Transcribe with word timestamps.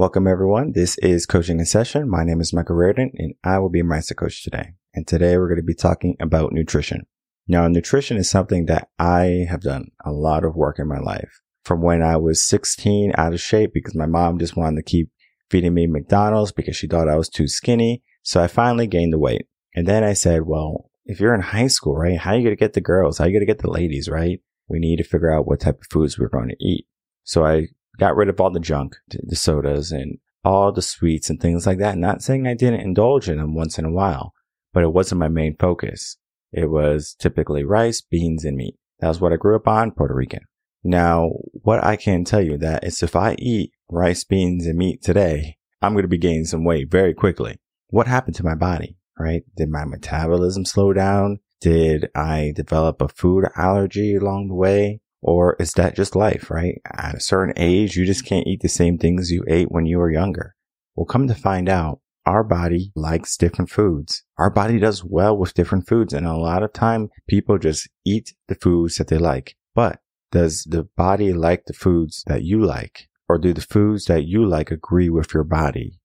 Welcome 0.00 0.26
everyone. 0.26 0.72
This 0.72 0.96
is 1.02 1.26
Coaching 1.26 1.58
in 1.58 1.66
Session. 1.66 2.08
My 2.08 2.24
name 2.24 2.40
is 2.40 2.54
Michael 2.54 2.74
Rearden 2.74 3.10
and 3.18 3.34
I 3.44 3.58
will 3.58 3.68
be 3.68 3.80
your 3.80 3.86
mindset 3.86 4.16
coach 4.16 4.42
today. 4.42 4.70
And 4.94 5.06
today 5.06 5.36
we're 5.36 5.48
going 5.48 5.60
to 5.60 5.62
be 5.62 5.74
talking 5.74 6.16
about 6.18 6.54
nutrition. 6.54 7.02
Now, 7.46 7.68
nutrition 7.68 8.16
is 8.16 8.30
something 8.30 8.64
that 8.64 8.88
I 8.98 9.44
have 9.50 9.60
done 9.60 9.90
a 10.02 10.10
lot 10.10 10.42
of 10.42 10.56
work 10.56 10.78
in 10.78 10.88
my 10.88 11.00
life 11.00 11.42
from 11.66 11.82
when 11.82 12.02
I 12.02 12.16
was 12.16 12.42
16 12.42 13.12
out 13.18 13.34
of 13.34 13.42
shape 13.42 13.72
because 13.74 13.94
my 13.94 14.06
mom 14.06 14.38
just 14.38 14.56
wanted 14.56 14.76
to 14.76 14.90
keep 14.90 15.10
feeding 15.50 15.74
me 15.74 15.86
McDonald's 15.86 16.52
because 16.52 16.76
she 16.76 16.86
thought 16.86 17.06
I 17.06 17.16
was 17.16 17.28
too 17.28 17.46
skinny. 17.46 18.02
So 18.22 18.42
I 18.42 18.46
finally 18.46 18.86
gained 18.86 19.12
the 19.12 19.18
weight. 19.18 19.48
And 19.74 19.86
then 19.86 20.02
I 20.02 20.14
said, 20.14 20.46
well, 20.46 20.90
if 21.04 21.20
you're 21.20 21.34
in 21.34 21.42
high 21.42 21.66
school, 21.66 21.94
right? 21.94 22.18
How 22.18 22.30
are 22.30 22.36
you 22.36 22.44
going 22.44 22.56
to 22.56 22.58
get 22.58 22.72
the 22.72 22.80
girls? 22.80 23.18
How 23.18 23.24
are 23.24 23.26
you 23.26 23.34
going 23.34 23.46
to 23.46 23.52
get 23.52 23.58
the 23.58 23.70
ladies, 23.70 24.08
right? 24.08 24.40
We 24.66 24.78
need 24.78 24.96
to 24.96 25.04
figure 25.04 25.30
out 25.30 25.46
what 25.46 25.60
type 25.60 25.78
of 25.82 25.88
foods 25.92 26.18
we're 26.18 26.30
going 26.30 26.48
to 26.48 26.56
eat. 26.58 26.86
So 27.22 27.44
I 27.44 27.66
got 28.00 28.16
rid 28.16 28.30
of 28.30 28.40
all 28.40 28.50
the 28.50 28.58
junk, 28.58 28.96
the 29.08 29.36
sodas 29.36 29.92
and 29.92 30.18
all 30.42 30.72
the 30.72 30.82
sweets 30.82 31.28
and 31.28 31.38
things 31.38 31.66
like 31.66 31.78
that. 31.78 31.98
Not 31.98 32.22
saying 32.22 32.46
I 32.46 32.54
didn't 32.54 32.80
indulge 32.80 33.28
in 33.28 33.36
them 33.36 33.54
once 33.54 33.78
in 33.78 33.84
a 33.84 33.92
while, 33.92 34.32
but 34.72 34.82
it 34.82 34.92
wasn't 34.92 35.20
my 35.20 35.28
main 35.28 35.54
focus. 35.56 36.16
It 36.50 36.70
was 36.70 37.14
typically 37.18 37.62
rice, 37.62 38.00
beans, 38.00 38.44
and 38.44 38.56
meat. 38.56 38.76
That 39.00 39.08
was 39.08 39.20
what 39.20 39.32
I 39.32 39.36
grew 39.36 39.54
up 39.54 39.68
on, 39.68 39.92
Puerto 39.92 40.14
Rican. 40.14 40.46
Now, 40.82 41.30
what 41.52 41.84
I 41.84 41.96
can 41.96 42.24
tell 42.24 42.40
you 42.40 42.56
that 42.58 42.84
is 42.84 43.02
if 43.02 43.14
I 43.14 43.36
eat 43.38 43.72
rice, 43.90 44.24
beans, 44.24 44.66
and 44.66 44.78
meat 44.78 45.02
today, 45.02 45.58
I'm 45.82 45.92
going 45.92 46.02
to 46.02 46.08
be 46.08 46.18
gaining 46.18 46.46
some 46.46 46.64
weight 46.64 46.90
very 46.90 47.12
quickly. 47.12 47.60
What 47.88 48.06
happened 48.06 48.36
to 48.36 48.44
my 48.44 48.54
body, 48.54 48.96
right? 49.18 49.42
Did 49.56 49.68
my 49.68 49.84
metabolism 49.84 50.64
slow 50.64 50.92
down? 50.92 51.40
Did 51.60 52.08
I 52.14 52.52
develop 52.56 53.02
a 53.02 53.08
food 53.08 53.44
allergy 53.56 54.16
along 54.16 54.48
the 54.48 54.54
way? 54.54 55.00
Or 55.22 55.56
is 55.58 55.72
that 55.72 55.96
just 55.96 56.16
life, 56.16 56.50
right? 56.50 56.80
At 56.92 57.14
a 57.14 57.20
certain 57.20 57.54
age, 57.56 57.96
you 57.96 58.06
just 58.06 58.24
can't 58.24 58.46
eat 58.46 58.62
the 58.62 58.68
same 58.68 58.98
things 58.98 59.30
you 59.30 59.44
ate 59.46 59.70
when 59.70 59.86
you 59.86 59.98
were 59.98 60.10
younger. 60.10 60.54
Well, 60.94 61.06
come 61.06 61.28
to 61.28 61.34
find 61.34 61.68
out, 61.68 62.00
our 62.26 62.44
body 62.44 62.92
likes 62.94 63.36
different 63.36 63.70
foods. 63.70 64.22
Our 64.38 64.50
body 64.50 64.78
does 64.78 65.04
well 65.04 65.36
with 65.36 65.54
different 65.54 65.88
foods. 65.88 66.12
And 66.12 66.26
a 66.26 66.36
lot 66.36 66.62
of 66.62 66.72
time 66.72 67.08
people 67.26 67.58
just 67.58 67.88
eat 68.04 68.34
the 68.48 68.54
foods 68.54 68.96
that 68.96 69.08
they 69.08 69.18
like. 69.18 69.56
But 69.74 70.00
does 70.30 70.64
the 70.64 70.84
body 70.96 71.32
like 71.32 71.64
the 71.66 71.72
foods 71.72 72.22
that 72.26 72.42
you 72.42 72.64
like? 72.64 73.08
Or 73.28 73.38
do 73.38 73.52
the 73.52 73.60
foods 73.60 74.06
that 74.06 74.24
you 74.24 74.46
like 74.46 74.70
agree 74.70 75.08
with 75.08 75.32
your 75.32 75.44
body? 75.44 76.00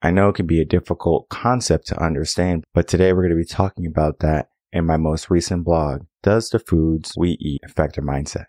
I 0.00 0.10
know 0.10 0.28
it 0.28 0.36
can 0.36 0.46
be 0.46 0.60
a 0.60 0.64
difficult 0.64 1.28
concept 1.28 1.88
to 1.88 2.02
understand, 2.02 2.64
but 2.72 2.86
today 2.86 3.12
we're 3.12 3.22
going 3.22 3.30
to 3.30 3.36
be 3.36 3.44
talking 3.44 3.84
about 3.84 4.20
that 4.20 4.50
in 4.72 4.86
my 4.86 4.96
most 4.96 5.28
recent 5.28 5.64
blog. 5.64 6.02
Does 6.22 6.50
the 6.50 6.60
foods 6.60 7.14
we 7.16 7.30
eat 7.40 7.62
affect 7.64 7.98
our 7.98 8.04
mindset? 8.04 8.46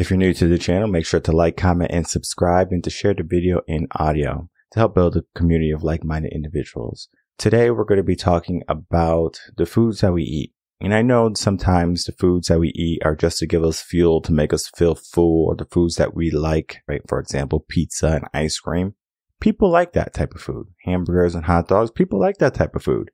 If 0.00 0.08
you're 0.08 0.16
new 0.16 0.32
to 0.32 0.48
the 0.48 0.56
channel, 0.56 0.88
make 0.88 1.04
sure 1.04 1.20
to 1.20 1.30
like, 1.30 1.58
comment, 1.58 1.90
and 1.92 2.06
subscribe 2.06 2.68
and 2.70 2.82
to 2.84 2.88
share 2.88 3.12
the 3.12 3.22
video 3.22 3.60
and 3.68 3.86
audio 3.96 4.48
to 4.72 4.78
help 4.78 4.94
build 4.94 5.14
a 5.14 5.24
community 5.34 5.72
of 5.72 5.82
like-minded 5.82 6.32
individuals. 6.32 7.10
Today, 7.36 7.70
we're 7.70 7.84
going 7.84 7.98
to 7.98 8.02
be 8.02 8.16
talking 8.16 8.62
about 8.66 9.38
the 9.58 9.66
foods 9.66 10.00
that 10.00 10.14
we 10.14 10.22
eat. 10.22 10.54
And 10.80 10.94
I 10.94 11.02
know 11.02 11.30
sometimes 11.34 12.04
the 12.04 12.12
foods 12.12 12.48
that 12.48 12.58
we 12.58 12.70
eat 12.70 13.02
are 13.04 13.14
just 13.14 13.36
to 13.40 13.46
give 13.46 13.62
us 13.62 13.82
fuel 13.82 14.22
to 14.22 14.32
make 14.32 14.54
us 14.54 14.70
feel 14.74 14.94
full 14.94 15.48
or 15.48 15.54
the 15.54 15.66
foods 15.66 15.96
that 15.96 16.14
we 16.14 16.30
like, 16.30 16.78
right? 16.88 17.02
For 17.06 17.20
example, 17.20 17.66
pizza 17.68 18.08
and 18.08 18.24
ice 18.32 18.58
cream. 18.58 18.94
People 19.38 19.68
like 19.68 19.92
that 19.92 20.14
type 20.14 20.34
of 20.34 20.40
food. 20.40 20.68
Hamburgers 20.86 21.34
and 21.34 21.44
hot 21.44 21.68
dogs. 21.68 21.90
People 21.90 22.18
like 22.18 22.38
that 22.38 22.54
type 22.54 22.74
of 22.74 22.82
food. 22.82 23.10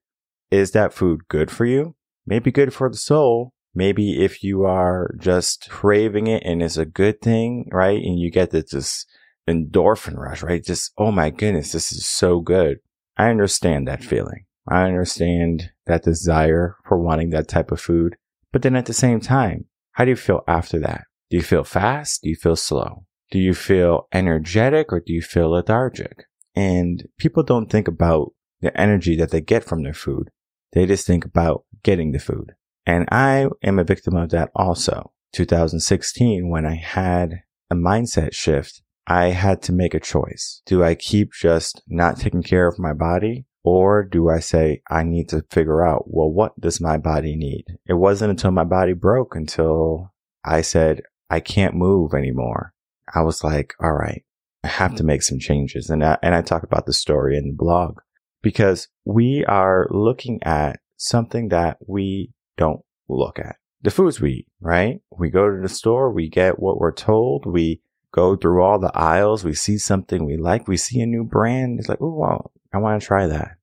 Is 0.53 0.71
that 0.71 0.95
food 0.95 1.23
good 1.27 1.51
for 1.51 1.65
you? 1.65 1.97
Maybe 2.25 2.53
good 2.53 2.73
for 2.73 2.89
the 2.89 2.97
soul, 2.97 3.55
maybe 3.77 4.25
if 4.25 4.43
you 4.43 4.65
are 4.65 5.15
just 5.21 5.69
craving 5.69 6.27
it 6.27 6.43
and 6.45 6.63
it's 6.63 6.79
a 6.79 6.87
good 6.87 7.21
thing, 7.21 7.69
right? 7.71 8.03
And 8.03 8.19
you 8.19 8.31
get 8.31 8.51
this 8.51 9.07
endorphin 9.47 10.17
rush, 10.17 10.43
right? 10.43 10.65
Just, 10.65 10.93
oh 10.99 11.13
my 11.13 11.31
goodness, 11.31 11.73
this 11.73 11.93
is 11.93 12.07
so 12.07 12.41
good. 12.41 12.79
I 13.17 13.29
understand 13.29 13.87
that 13.87 14.03
feeling. 14.03 14.47
I 14.69 14.85
understand 14.85 15.71
that 15.87 16.03
desire 16.03 16.77
for 16.89 16.99
wanting 16.99 17.31
that 17.31 17.49
type 17.49 17.71
of 17.71 17.81
food. 17.81 18.17
But 18.53 18.63
then 18.63 18.75
at 18.75 18.87
the 18.87 18.95
same 18.95 19.21
time, 19.21 19.67
how 19.93 20.05
do 20.05 20.11
you 20.11 20.17
feel 20.17 20.43
after 20.49 20.81
that? 20.81 21.05
Do 21.31 21.37
you 21.37 21.43
feel 21.43 21.65
fast? 21.65 22.23
Do 22.23 22.31
you 22.31 22.37
feel 22.37 22.57
slow? 22.57 23.05
Do 23.31 23.39
you 23.39 23.55
feel 23.55 24.09
energetic 24.13 24.93
or 24.93 25.01
do 25.01 25.13
you 25.13 25.23
feel 25.23 25.51
lethargic? 25.51 26.25
And 26.55 27.07
people 27.19 27.43
don't 27.43 27.71
think 27.71 27.87
about 27.87 28.33
the 28.61 28.79
energy 28.81 29.17
that 29.17 29.31
they 29.31 29.41
get 29.41 29.65
from 29.65 29.83
their 29.83 29.95
food. 29.95 30.31
They 30.73 30.87
just 30.87 31.07
think 31.07 31.25
about 31.25 31.65
getting 31.83 32.13
the 32.13 32.19
food. 32.19 32.53
And 32.87 33.09
I 33.11 33.49
am 33.63 33.79
a 33.79 33.85
victim 33.85 34.17
of 34.17 34.31
that 34.31 34.51
also. 34.55 35.13
2016, 35.33 36.49
when 36.49 36.65
I 36.65 36.77
had 36.77 37.43
a 37.71 37.75
mindset 37.75 38.33
shift, 38.33 38.83
I 39.07 39.27
had 39.27 39.63
to 39.63 39.73
make 39.73 39.95
a 39.95 40.01
choice. 40.01 40.63
Do 40.67 40.83
I 40.83 40.95
keep 40.95 41.33
just 41.33 41.83
not 41.89 42.19
taking 42.19 42.43
care 42.43 42.67
of 42.67 42.79
my 42.79 42.93
body? 42.93 43.47
Or 43.65 44.05
do 44.05 44.29
I 44.29 44.39
say, 44.39 44.83
I 44.89 45.03
need 45.03 45.29
to 45.31 45.45
figure 45.51 45.85
out, 45.85 46.05
well, 46.07 46.31
what 46.31 46.59
does 46.61 46.81
my 46.81 46.99
body 46.99 47.35
need? 47.37 47.65
It 47.87 47.95
wasn't 47.95 48.31
until 48.31 48.53
my 48.53 48.65
body 48.65 48.93
broke 48.93 49.35
until 49.35 50.13
I 50.45 50.61
said, 50.61 51.03
I 51.29 51.41
can't 51.41 51.75
move 51.75 52.15
anymore. 52.15 52.73
I 53.13 53.23
was 53.23 53.43
like, 53.43 53.75
all 53.81 53.93
right, 53.93 54.23
I 54.63 54.69
have 54.69 54.95
to 54.97 55.05
make 55.05 55.23
some 55.23 55.41
changes. 55.41 55.91
And 55.91 56.05
I, 56.05 56.17
and 56.23 56.35
I 56.35 56.43
talk 56.43 56.63
about 56.63 56.87
the 56.87 56.93
story 56.93 57.37
in 57.37 57.49
the 57.49 57.55
blog 57.57 57.99
because 58.43 58.89
we 59.05 59.45
are 59.47 59.89
looking 59.91 60.39
at 60.45 60.79
something 60.97 61.49
that 61.49 61.79
we 61.87 62.33
don't 62.57 62.81
look 63.09 63.39
at. 63.39 63.57
The 63.83 63.91
foods 63.91 64.21
we 64.21 64.33
eat, 64.33 64.49
right? 64.61 65.01
We 65.11 65.31
go 65.31 65.51
to 65.51 65.61
the 65.61 65.69
store, 65.69 66.11
we 66.11 66.29
get 66.29 66.59
what 66.59 66.79
we're 66.79 66.93
told, 66.93 67.47
we 67.47 67.83
go 68.11 68.35
through 68.37 68.63
all 68.63 68.79
the 68.79 68.97
aisles, 68.97 69.45
we 69.45 69.55
see 69.55 69.79
something 69.79 70.25
we 70.25 70.37
like, 70.37 70.67
we 70.67 70.77
see 70.77 71.01
a 71.01 71.07
new 71.07 71.25
brand, 71.25 71.79
it's 71.79 71.89
like, 71.89 72.01
oh, 72.01 72.15
well, 72.15 72.53
I 72.73 72.79
want 72.79 73.01
to 73.01 73.07
try 73.07 73.27
that. 73.27 73.57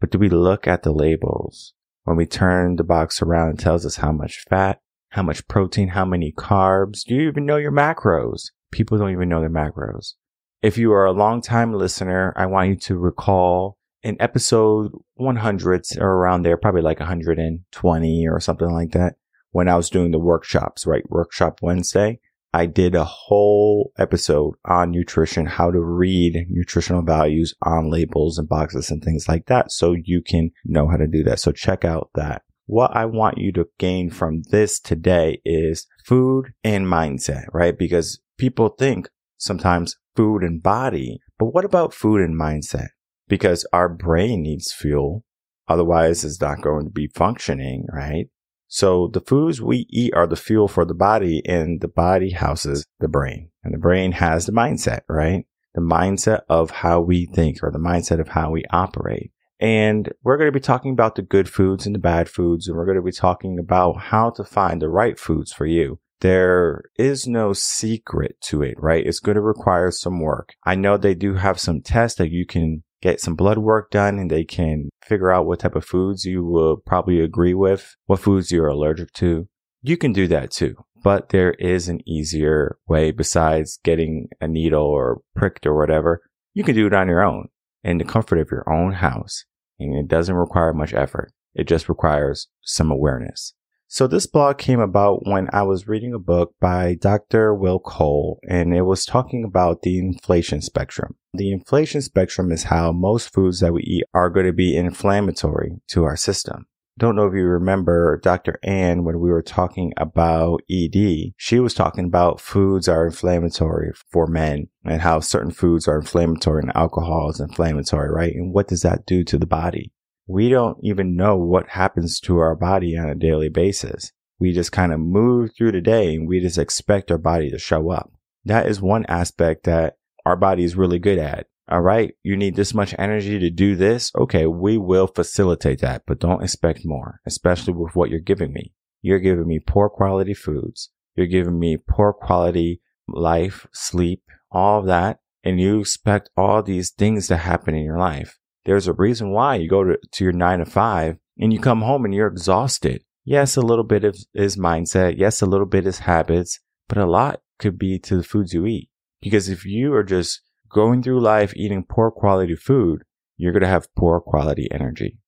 But 0.00 0.10
do 0.10 0.18
we 0.18 0.28
look 0.28 0.66
at 0.66 0.82
the 0.82 0.92
labels? 0.92 1.72
When 2.04 2.16
we 2.16 2.26
turn 2.26 2.76
the 2.76 2.84
box 2.84 3.22
around, 3.22 3.54
it 3.54 3.58
tells 3.58 3.86
us 3.86 3.96
how 3.96 4.12
much 4.12 4.44
fat, 4.48 4.80
how 5.08 5.22
much 5.22 5.48
protein, 5.48 5.88
how 5.88 6.04
many 6.04 6.32
carbs. 6.32 7.04
Do 7.04 7.14
you 7.14 7.28
even 7.28 7.46
know 7.46 7.56
your 7.56 7.72
macros? 7.72 8.50
People 8.70 8.98
don't 8.98 9.12
even 9.12 9.28
know 9.28 9.40
their 9.40 9.48
macros. 9.48 10.14
If 10.60 10.76
you 10.76 10.92
are 10.92 11.06
a 11.06 11.12
long 11.12 11.40
time 11.40 11.72
listener, 11.72 12.34
I 12.36 12.46
want 12.46 12.68
you 12.68 12.76
to 12.76 12.98
recall 12.98 13.78
in 14.04 14.16
episode 14.20 14.92
100 15.14 15.84
or 15.98 16.06
around 16.06 16.42
there, 16.42 16.56
probably 16.56 16.82
like 16.82 17.00
120 17.00 18.28
or 18.28 18.38
something 18.40 18.70
like 18.70 18.92
that, 18.92 19.16
when 19.50 19.68
I 19.68 19.76
was 19.76 19.90
doing 19.90 20.10
the 20.10 20.18
workshops, 20.18 20.86
right? 20.86 21.08
Workshop 21.08 21.60
Wednesday, 21.62 22.20
I 22.52 22.66
did 22.66 22.94
a 22.94 23.04
whole 23.04 23.92
episode 23.98 24.54
on 24.64 24.92
nutrition, 24.92 25.46
how 25.46 25.70
to 25.72 25.80
read 25.80 26.46
nutritional 26.48 27.02
values 27.02 27.54
on 27.62 27.90
labels 27.90 28.38
and 28.38 28.48
boxes 28.48 28.90
and 28.90 29.02
things 29.02 29.26
like 29.26 29.46
that. 29.46 29.72
So 29.72 29.96
you 30.00 30.22
can 30.22 30.50
know 30.64 30.86
how 30.86 30.96
to 30.96 31.08
do 31.08 31.24
that. 31.24 31.40
So 31.40 31.50
check 31.50 31.84
out 31.84 32.10
that. 32.14 32.42
What 32.66 32.94
I 32.96 33.06
want 33.06 33.38
you 33.38 33.52
to 33.52 33.66
gain 33.78 34.10
from 34.10 34.42
this 34.50 34.78
today 34.78 35.40
is 35.44 35.86
food 36.04 36.52
and 36.62 36.86
mindset, 36.86 37.46
right? 37.52 37.76
Because 37.76 38.20
people 38.38 38.68
think 38.68 39.08
sometimes 39.36 39.96
food 40.14 40.42
and 40.42 40.62
body, 40.62 41.20
but 41.38 41.46
what 41.46 41.64
about 41.64 41.92
food 41.92 42.20
and 42.20 42.40
mindset? 42.40 42.88
Because 43.28 43.66
our 43.72 43.88
brain 43.88 44.42
needs 44.42 44.72
fuel. 44.72 45.24
Otherwise, 45.68 46.24
it's 46.24 46.40
not 46.40 46.60
going 46.60 46.84
to 46.84 46.90
be 46.90 47.08
functioning, 47.08 47.86
right? 47.92 48.28
So 48.68 49.08
the 49.12 49.20
foods 49.20 49.62
we 49.62 49.86
eat 49.90 50.12
are 50.14 50.26
the 50.26 50.36
fuel 50.36 50.68
for 50.68 50.84
the 50.84 50.94
body 50.94 51.42
and 51.46 51.80
the 51.80 51.88
body 51.88 52.30
houses 52.30 52.84
the 52.98 53.08
brain 53.08 53.50
and 53.62 53.72
the 53.72 53.78
brain 53.78 54.12
has 54.12 54.46
the 54.46 54.52
mindset, 54.52 55.00
right? 55.08 55.46
The 55.74 55.80
mindset 55.80 56.40
of 56.48 56.70
how 56.70 57.00
we 57.00 57.26
think 57.26 57.58
or 57.62 57.70
the 57.70 57.78
mindset 57.78 58.20
of 58.20 58.28
how 58.28 58.50
we 58.50 58.64
operate. 58.70 59.30
And 59.60 60.12
we're 60.22 60.36
going 60.36 60.48
to 60.48 60.58
be 60.58 60.60
talking 60.60 60.92
about 60.92 61.14
the 61.14 61.22
good 61.22 61.48
foods 61.48 61.86
and 61.86 61.94
the 61.94 62.00
bad 62.00 62.28
foods. 62.28 62.66
And 62.66 62.76
we're 62.76 62.84
going 62.84 62.96
to 62.96 63.02
be 63.02 63.12
talking 63.12 63.58
about 63.58 63.94
how 63.94 64.30
to 64.30 64.44
find 64.44 64.82
the 64.82 64.88
right 64.88 65.18
foods 65.18 65.52
for 65.52 65.66
you. 65.66 66.00
There 66.20 66.82
is 66.96 67.26
no 67.26 67.52
secret 67.52 68.36
to 68.42 68.62
it, 68.62 68.74
right? 68.78 69.06
It's 69.06 69.20
going 69.20 69.36
to 69.36 69.42
require 69.42 69.90
some 69.90 70.20
work. 70.20 70.54
I 70.64 70.74
know 70.74 70.96
they 70.96 71.14
do 71.14 71.34
have 71.34 71.60
some 71.60 71.80
tests 71.80 72.18
that 72.18 72.30
you 72.30 72.46
can 72.46 72.82
get 73.04 73.20
some 73.20 73.36
blood 73.36 73.58
work 73.58 73.90
done 73.90 74.18
and 74.18 74.30
they 74.30 74.44
can 74.44 74.88
figure 75.04 75.30
out 75.30 75.46
what 75.46 75.60
type 75.60 75.76
of 75.76 75.84
foods 75.84 76.24
you 76.24 76.42
will 76.42 76.78
probably 76.78 77.20
agree 77.20 77.52
with, 77.52 77.94
what 78.06 78.18
foods 78.18 78.50
you're 78.50 78.66
allergic 78.66 79.12
to. 79.12 79.46
You 79.82 79.98
can 79.98 80.14
do 80.14 80.26
that 80.28 80.50
too. 80.50 80.74
But 81.02 81.28
there 81.28 81.52
is 81.52 81.86
an 81.86 82.00
easier 82.08 82.78
way 82.88 83.10
besides 83.10 83.78
getting 83.84 84.28
a 84.40 84.48
needle 84.48 84.86
or 84.86 85.20
pricked 85.36 85.66
or 85.66 85.78
whatever. 85.78 86.22
You 86.54 86.64
can 86.64 86.74
do 86.74 86.86
it 86.86 86.94
on 86.94 87.08
your 87.08 87.22
own 87.22 87.48
in 87.82 87.98
the 87.98 88.04
comfort 88.04 88.38
of 88.38 88.50
your 88.50 88.64
own 88.72 88.94
house. 88.94 89.44
And 89.78 89.94
it 89.94 90.08
doesn't 90.08 90.34
require 90.34 90.72
much 90.72 90.94
effort. 90.94 91.30
It 91.54 91.68
just 91.68 91.90
requires 91.90 92.48
some 92.62 92.90
awareness. 92.90 93.52
So 93.94 94.08
this 94.08 94.26
blog 94.26 94.58
came 94.58 94.80
about 94.80 95.24
when 95.24 95.48
I 95.52 95.62
was 95.62 95.86
reading 95.86 96.14
a 96.14 96.18
book 96.18 96.56
by 96.60 96.96
Dr. 97.00 97.54
Will 97.54 97.78
Cole, 97.78 98.40
and 98.42 98.74
it 98.74 98.82
was 98.82 99.04
talking 99.04 99.44
about 99.44 99.82
the 99.82 100.00
inflammation 100.00 100.62
spectrum. 100.62 101.14
The 101.32 101.52
inflammation 101.52 102.02
spectrum 102.02 102.50
is 102.50 102.64
how 102.64 102.90
most 102.90 103.32
foods 103.32 103.60
that 103.60 103.72
we 103.72 103.82
eat 103.82 104.02
are 104.12 104.30
going 104.30 104.46
to 104.46 104.52
be 104.52 104.76
inflammatory 104.76 105.76
to 105.90 106.02
our 106.02 106.16
system. 106.16 106.66
don't 106.98 107.14
know 107.14 107.28
if 107.28 107.34
you 107.34 107.44
remember 107.44 108.18
Dr. 108.20 108.58
Ann 108.64 109.04
when 109.04 109.20
we 109.20 109.30
were 109.30 109.42
talking 109.42 109.92
about 109.96 110.62
ED. 110.68 111.34
She 111.36 111.60
was 111.60 111.72
talking 111.72 112.06
about 112.06 112.40
foods 112.40 112.88
are 112.88 113.06
inflammatory 113.06 113.92
for 114.10 114.26
men 114.26 114.70
and 114.84 115.02
how 115.02 115.20
certain 115.20 115.52
foods 115.52 115.86
are 115.86 116.00
inflammatory 116.00 116.62
and 116.62 116.76
alcohol 116.76 117.30
is 117.30 117.38
inflammatory, 117.38 118.10
right? 118.10 118.34
And 118.34 118.52
what 118.52 118.66
does 118.66 118.80
that 118.80 119.06
do 119.06 119.22
to 119.22 119.38
the 119.38 119.46
body? 119.46 119.92
We 120.26 120.48
don't 120.48 120.78
even 120.82 121.16
know 121.16 121.36
what 121.36 121.70
happens 121.70 122.18
to 122.20 122.38
our 122.38 122.54
body 122.54 122.96
on 122.96 123.08
a 123.08 123.14
daily 123.14 123.48
basis. 123.48 124.12
We 124.38 124.52
just 124.52 124.72
kind 124.72 124.92
of 124.92 125.00
move 125.00 125.50
through 125.56 125.72
the 125.72 125.80
day 125.80 126.14
and 126.14 126.28
we 126.28 126.40
just 126.40 126.58
expect 126.58 127.10
our 127.10 127.18
body 127.18 127.50
to 127.50 127.58
show 127.58 127.90
up. 127.90 128.10
That 128.44 128.66
is 128.66 128.80
one 128.80 129.06
aspect 129.06 129.64
that 129.64 129.96
our 130.26 130.36
body 130.36 130.64
is 130.64 130.76
really 130.76 130.98
good 130.98 131.18
at 131.18 131.46
all 131.68 131.80
right, 131.80 132.14
you 132.22 132.36
need 132.36 132.56
this 132.56 132.74
much 132.74 132.94
energy 132.98 133.38
to 133.38 133.48
do 133.48 133.74
this. 133.74 134.12
Okay, 134.14 134.46
we 134.46 134.76
will 134.76 135.06
facilitate 135.06 135.80
that, 135.80 136.02
but 136.06 136.18
don't 136.18 136.42
expect 136.42 136.84
more, 136.84 137.20
especially 137.24 137.72
with 137.72 137.96
what 137.96 138.10
you're 138.10 138.20
giving 138.20 138.52
me. 138.52 138.74
You're 139.00 139.18
giving 139.18 139.46
me 139.46 139.60
poor 139.60 139.88
quality 139.88 140.34
foods. 140.34 140.90
You're 141.16 141.26
giving 141.26 141.58
me 141.58 141.78
poor 141.78 142.12
quality 142.12 142.82
life, 143.08 143.66
sleep, 143.72 144.22
all 144.50 144.80
of 144.80 144.86
that. 144.86 145.20
And 145.42 145.60
you 145.60 145.80
expect 145.80 146.30
all 146.36 146.62
these 146.62 146.90
things 146.90 147.28
to 147.28 147.36
happen 147.36 147.74
in 147.74 147.84
your 147.84 147.98
life. 147.98 148.38
There's 148.64 148.86
a 148.86 148.92
reason 148.92 149.30
why 149.30 149.56
you 149.56 149.68
go 149.68 149.84
to, 149.84 149.98
to 150.12 150.24
your 150.24 150.32
nine 150.32 150.60
to 150.60 150.64
five 150.64 151.18
and 151.38 151.52
you 151.52 151.58
come 151.58 151.82
home 151.82 152.04
and 152.04 152.14
you're 152.14 152.28
exhausted. 152.28 153.02
Yes, 153.24 153.56
a 153.56 153.62
little 153.62 153.84
bit 153.84 154.04
of 154.04 154.16
is 154.34 154.56
mindset. 154.56 155.14
Yes, 155.18 155.42
a 155.42 155.46
little 155.46 155.66
bit 155.66 155.86
is 155.86 156.00
habits, 156.00 156.60
but 156.88 156.98
a 156.98 157.06
lot 157.06 157.40
could 157.58 157.78
be 157.78 157.98
to 158.00 158.16
the 158.16 158.22
foods 158.22 158.52
you 158.52 158.66
eat. 158.66 158.90
Because 159.20 159.48
if 159.48 159.64
you 159.64 159.94
are 159.94 160.02
just 160.02 160.42
going 160.68 161.02
through 161.02 161.20
life 161.20 161.52
eating 161.56 161.84
poor 161.88 162.10
quality 162.10 162.56
food, 162.56 163.02
you're 163.36 163.52
going 163.52 163.62
to 163.62 163.68
have 163.68 163.94
poor 163.94 164.20
quality 164.20 164.68
energy. 164.70 165.18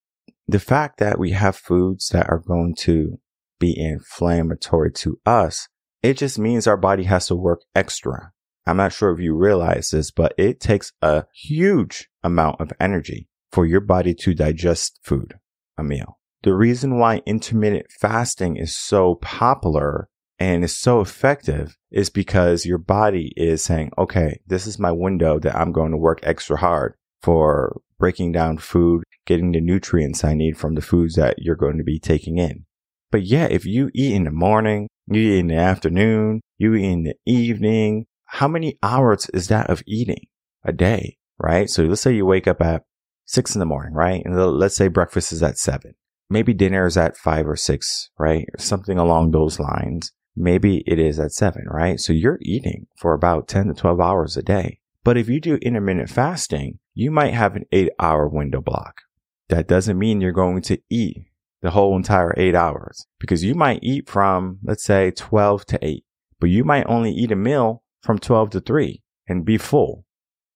The 0.49 0.61
fact 0.61 0.99
that 0.99 1.19
we 1.19 1.33
have 1.33 1.57
foods 1.57 2.09
that 2.11 2.29
are 2.29 2.39
going 2.39 2.75
to 2.81 3.19
be 3.59 3.75
inflammatory 3.79 4.93
to 4.93 5.19
us, 5.27 5.69
it 6.03 6.19
just 6.19 6.39
means 6.39 6.67
our 6.67 6.77
body 6.77 7.05
has 7.05 7.27
to 7.29 7.35
work 7.35 7.63
extra. 7.75 8.33
I'm 8.67 8.77
not 8.77 8.93
sure 8.93 9.13
if 9.13 9.21
you 9.21 9.35
realize 9.35 9.91
this, 9.91 10.11
but 10.11 10.35
it 10.37 10.61
takes 10.61 10.93
a 11.01 11.25
huge 11.33 12.09
amount 12.23 12.61
of 12.61 12.73
energy 12.81 13.29
for 13.53 13.65
your 13.65 13.81
body 13.81 14.15
to 14.15 14.35
digest 14.35 14.99
food, 15.03 15.35
a 15.79 15.85
meal. 15.85 16.19
The 16.43 16.55
reason 16.55 16.99
why 16.99 17.23
intermittent 17.27 17.87
fasting 17.91 18.57
is 18.57 18.77
so 18.77 19.17
popular 19.17 20.09
and 20.39 20.65
is 20.65 20.77
so 20.77 21.01
effective 21.01 21.77
is 21.91 22.11
because 22.11 22.67
your 22.67 22.79
body 22.79 23.33
is 23.37 23.63
saying, 23.63 23.93
okay, 23.97 24.41
this 24.47 24.67
is 24.67 24.79
my 24.79 24.93
window 24.93 25.39
that 25.39 25.57
I'm 25.57 25.73
going 25.73 25.93
to 25.93 25.97
work 25.97 26.21
extra 26.23 26.59
hard 26.59 26.95
for 27.23 27.81
breaking 27.99 28.33
down 28.33 28.59
food, 28.59 29.05
getting 29.25 29.53
the 29.53 29.61
nutrients 29.61 30.25
I 30.25 30.35
need 30.35 30.59
from 30.59 30.75
the 30.75 30.83
foods 30.83 31.15
that 31.15 31.39
you're 31.39 31.57
going 31.57 31.79
to 31.79 31.85
be 31.85 31.99
taking 31.99 32.39
in. 32.39 32.67
But 33.11 33.23
yeah, 33.23 33.47
if 33.47 33.65
you 33.65 33.91
eat 33.95 34.15
in 34.15 34.25
the 34.25 34.31
morning, 34.31 34.89
you 35.07 35.21
eat 35.21 35.39
in 35.39 35.47
the 35.49 35.57
afternoon, 35.57 36.43
you 36.59 36.75
eat 36.75 36.85
in 36.85 37.05
the 37.05 37.15
evening, 37.25 38.07
how 38.37 38.49
many 38.49 38.79
hours 38.83 39.29
is 39.35 39.49
that 39.49 39.69
of 39.71 39.83
eating 39.87 40.27
a 40.65 40.73
day, 40.73 41.19
right? 41.39 41.69
So 41.69 41.85
let's 41.85 42.03
say 42.03 42.15
you 42.15 42.27
wake 42.27 42.49
up 42.49 42.63
at 42.63 42.85
six 43.25 43.55
in 43.55 43.61
the 43.61 43.67
morning, 43.67 43.95
right? 43.95 44.23
And 44.25 44.37
let's 44.37 44.77
say 44.77 44.89
breakfast 44.89 45.33
is 45.33 45.43
at 45.43 45.59
seven. 45.59 45.95
Maybe 46.29 46.55
dinner 46.55 46.87
is 46.87 46.97
at 46.97 47.17
five 47.17 47.47
or 47.47 47.57
six, 47.57 48.11
right? 48.19 48.47
Something 48.59 48.99
along 48.99 49.31
those 49.31 49.61
lines 49.61 50.13
maybe 50.37 50.85
it 50.87 50.99
is 50.99 51.19
at 51.19 51.33
seven, 51.33 51.65
right? 51.67 51.99
So 51.99 52.13
you're 52.13 52.39
eating 52.43 52.87
for 52.97 53.15
about 53.15 53.49
10 53.49 53.69
to 53.69 53.75
12 53.75 54.01
hours 54.01 54.37
a 54.37 54.43
day. 54.43 54.81
But 55.03 55.17
if 55.17 55.29
you 55.29 55.41
do 55.41 55.57
intermittent 55.57 56.11
fasting, 56.11 56.79
you 56.95 57.11
might 57.11 57.33
have 57.33 57.57
an 57.57 57.65
eight 57.73 57.91
hour 57.99 58.29
window 58.29 58.61
block. 58.61 59.03
That 59.49 59.69
doesn't 59.69 59.99
mean 59.99 60.21
you're 60.21 60.33
going 60.33 60.63
to 60.63 60.79
eat 60.91 61.29
the 61.63 61.71
whole 61.71 61.97
entire 61.97 62.35
eight 62.37 62.55
hours 62.55 63.07
because 63.19 63.43
you 63.43 63.55
might 63.55 63.81
eat 63.83 64.09
from, 64.09 64.59
let's 64.63 64.85
say 64.85 65.11
12 65.13 65.65
to 65.67 65.79
eight, 65.83 66.05
but 66.39 66.51
you 66.51 66.65
might 66.65 66.87
only 66.87 67.13
eat 67.13 67.33
a 67.33 67.37
meal 67.37 67.85
from 68.07 68.19
12 68.19 68.51
to 68.51 68.61
three 68.61 69.03
and 69.29 69.45
be 69.45 69.59
full. 69.59 70.05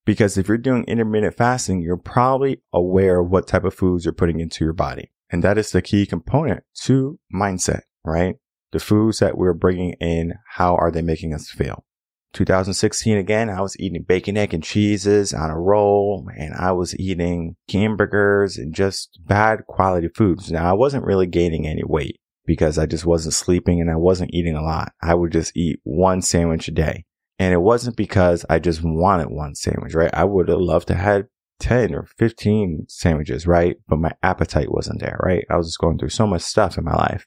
Because 0.07 0.39
if 0.39 0.49
you're 0.49 0.59
doing 0.59 0.85
intermittent 0.85 1.37
fasting, 1.37 1.83
you're 1.83 1.97
probably 1.97 2.63
aware 2.73 3.21
of 3.21 3.31
what 3.31 3.47
type 3.47 3.65
of 3.65 3.75
foods 3.75 4.05
you're 4.05 4.15
putting 4.15 4.41
into 4.41 4.65
your 4.65 4.73
body. 4.73 5.11
And 5.29 5.45
that 5.45 5.59
is 5.59 5.71
the 5.71 5.83
key 5.83 6.07
component 6.07 6.65
to 6.85 7.19
mindset, 7.33 7.83
right? 8.05 8.37
the 8.73 8.81
foods 8.81 9.19
that 9.19 9.37
we're 9.37 9.55
bringing 9.55 9.95
in, 9.95 10.35
how 10.55 10.77
are 10.77 10.91
they 10.91 11.03
making 11.03 11.35
us 11.35 11.51
feel? 11.51 11.85
2016 12.33 13.17
again, 13.17 13.51
I 13.51 13.61
was 13.61 13.77
eating 13.81 14.05
bacon, 14.07 14.37
egg, 14.37 14.55
and 14.55 14.63
cheeses 14.63 15.35
on 15.35 15.51
a 15.51 15.59
roll, 15.59 16.29
and 16.37 16.55
I 16.55 16.71
was 16.73 16.97
eating 16.97 17.57
hamburgers 17.69 18.57
and 18.57 18.73
just 18.73 19.19
bad 19.27 19.67
quality 19.67 20.09
foods. 20.15 20.51
Now, 20.53 20.71
I 20.71 20.75
wasn't 20.75 21.05
really 21.05 21.27
gaining 21.27 21.67
any 21.67 21.83
weight 21.85 22.21
because 22.47 22.79
I 22.79 22.87
just 22.87 23.05
wasn't 23.05 23.35
sleeping 23.35 23.81
and 23.81 23.91
I 23.91 23.97
wasn't 23.97 24.33
eating 24.33 24.55
a 24.55 24.63
lot. 24.63 24.93
I 25.03 25.15
would 25.15 25.33
just 25.33 25.57
eat 25.57 25.81
one 25.83 26.23
sandwich 26.23 26.69
a 26.69 26.73
day. 26.73 27.05
And 27.41 27.55
it 27.55 27.63
wasn't 27.63 27.97
because 27.97 28.45
I 28.51 28.59
just 28.59 28.83
wanted 28.83 29.31
one 29.31 29.55
sandwich, 29.55 29.95
right? 29.95 30.11
I 30.13 30.25
would 30.25 30.51
have 30.51 30.61
loved 30.61 30.89
to 30.89 30.95
have 30.95 31.25
10 31.61 31.95
or 31.95 32.07
15 32.19 32.85
sandwiches, 32.87 33.47
right? 33.47 33.79
But 33.89 33.99
my 33.99 34.13
appetite 34.23 34.71
wasn't 34.71 35.01
there, 35.01 35.19
right? 35.25 35.47
I 35.49 35.57
was 35.57 35.69
just 35.69 35.79
going 35.79 35.97
through 35.99 36.11
so 36.11 36.27
much 36.27 36.43
stuff 36.43 36.77
in 36.77 36.85
my 36.85 36.95
life. 36.95 37.27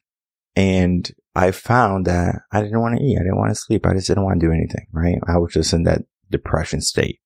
And 0.55 1.11
I 1.33 1.49
found 1.49 2.05
that 2.05 2.43
I 2.51 2.61
didn't 2.61 2.79
want 2.79 2.95
to 2.95 3.03
eat. 3.03 3.17
I 3.17 3.23
didn't 3.23 3.39
want 3.39 3.49
to 3.49 3.55
sleep. 3.55 3.87
I 3.87 3.95
just 3.95 4.05
didn't 4.05 4.23
want 4.23 4.39
to 4.39 4.45
do 4.45 4.53
anything, 4.53 4.85
right? 4.91 5.17
I 5.27 5.39
was 5.39 5.51
just 5.51 5.73
in 5.73 5.81
that 5.85 6.03
depression 6.29 6.81
state. 6.81 7.19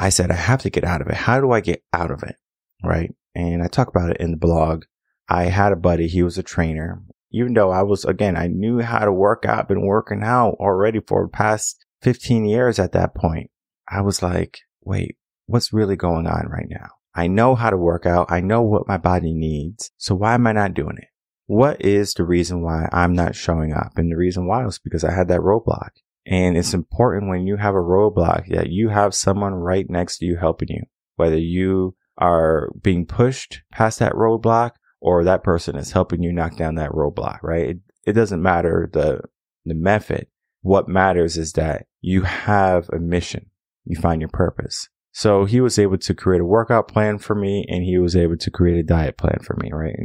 I 0.00 0.08
said, 0.08 0.32
I 0.32 0.34
have 0.34 0.62
to 0.62 0.70
get 0.70 0.82
out 0.82 1.02
of 1.02 1.06
it. 1.06 1.14
How 1.14 1.40
do 1.40 1.52
I 1.52 1.60
get 1.60 1.84
out 1.92 2.10
of 2.10 2.24
it? 2.24 2.34
Right. 2.82 3.14
And 3.36 3.62
I 3.62 3.68
talk 3.68 3.86
about 3.86 4.10
it 4.10 4.16
in 4.16 4.32
the 4.32 4.36
blog. 4.36 4.86
I 5.28 5.44
had 5.44 5.72
a 5.72 5.76
buddy. 5.76 6.08
He 6.08 6.24
was 6.24 6.36
a 6.36 6.42
trainer. 6.42 7.00
Even 7.30 7.54
though 7.54 7.70
I 7.70 7.82
was, 7.82 8.04
again, 8.04 8.36
I 8.36 8.48
knew 8.48 8.80
how 8.80 9.04
to 9.04 9.12
work 9.12 9.44
out, 9.46 9.68
been 9.68 9.86
working 9.86 10.24
out 10.24 10.54
already 10.58 10.98
for 10.98 11.22
the 11.22 11.28
past 11.28 11.83
15 12.04 12.44
years 12.44 12.78
at 12.78 12.92
that 12.92 13.14
point. 13.14 13.50
I 13.88 14.02
was 14.02 14.22
like, 14.22 14.60
wait, 14.82 15.16
what's 15.46 15.72
really 15.72 15.96
going 15.96 16.26
on 16.26 16.46
right 16.48 16.68
now? 16.68 16.90
I 17.14 17.26
know 17.26 17.54
how 17.54 17.70
to 17.70 17.76
work 17.76 18.06
out. 18.06 18.30
I 18.30 18.40
know 18.40 18.62
what 18.62 18.88
my 18.88 18.96
body 18.96 19.34
needs. 19.34 19.90
So 19.96 20.14
why 20.14 20.34
am 20.34 20.46
I 20.46 20.52
not 20.52 20.74
doing 20.74 20.96
it? 20.98 21.08
what 21.46 21.80
is 21.84 22.14
the 22.14 22.24
reason 22.24 22.62
why 22.62 22.88
I'm 22.92 23.12
not 23.12 23.34
showing 23.34 23.72
up? 23.72 23.92
And 23.96 24.10
the 24.10 24.16
reason 24.16 24.46
why 24.46 24.64
was 24.64 24.78
because 24.78 25.04
I 25.04 25.12
had 25.12 25.28
that 25.28 25.40
roadblock. 25.40 25.90
And 26.26 26.56
it's 26.56 26.72
important 26.72 27.28
when 27.28 27.46
you 27.46 27.56
have 27.56 27.74
a 27.74 27.78
roadblock 27.78 28.48
that 28.48 28.70
you 28.70 28.88
have 28.88 29.14
someone 29.14 29.54
right 29.54 29.88
next 29.88 30.18
to 30.18 30.26
you 30.26 30.36
helping 30.36 30.68
you, 30.70 30.82
whether 31.16 31.38
you 31.38 31.96
are 32.16 32.70
being 32.80 33.04
pushed 33.04 33.62
past 33.72 33.98
that 33.98 34.12
roadblock 34.12 34.72
or 35.00 35.24
that 35.24 35.44
person 35.44 35.76
is 35.76 35.92
helping 35.92 36.22
you 36.22 36.32
knock 36.32 36.56
down 36.56 36.76
that 36.76 36.92
roadblock, 36.92 37.42
right? 37.42 37.70
It, 37.70 37.78
it 38.06 38.12
doesn't 38.14 38.40
matter 38.40 38.88
the, 38.90 39.20
the 39.66 39.74
method. 39.74 40.28
What 40.62 40.88
matters 40.88 41.36
is 41.36 41.52
that 41.52 41.86
you 42.04 42.20
have 42.22 42.90
a 42.90 42.98
mission. 42.98 43.46
You 43.86 43.96
find 43.96 44.20
your 44.20 44.28
purpose. 44.28 44.90
So 45.12 45.46
he 45.46 45.60
was 45.60 45.78
able 45.78 45.96
to 45.98 46.14
create 46.14 46.42
a 46.42 46.44
workout 46.44 46.86
plan 46.86 47.18
for 47.18 47.34
me 47.34 47.64
and 47.68 47.82
he 47.82 47.98
was 47.98 48.14
able 48.14 48.36
to 48.36 48.50
create 48.50 48.78
a 48.78 48.82
diet 48.82 49.16
plan 49.16 49.38
for 49.42 49.56
me, 49.62 49.70
right? 49.72 49.96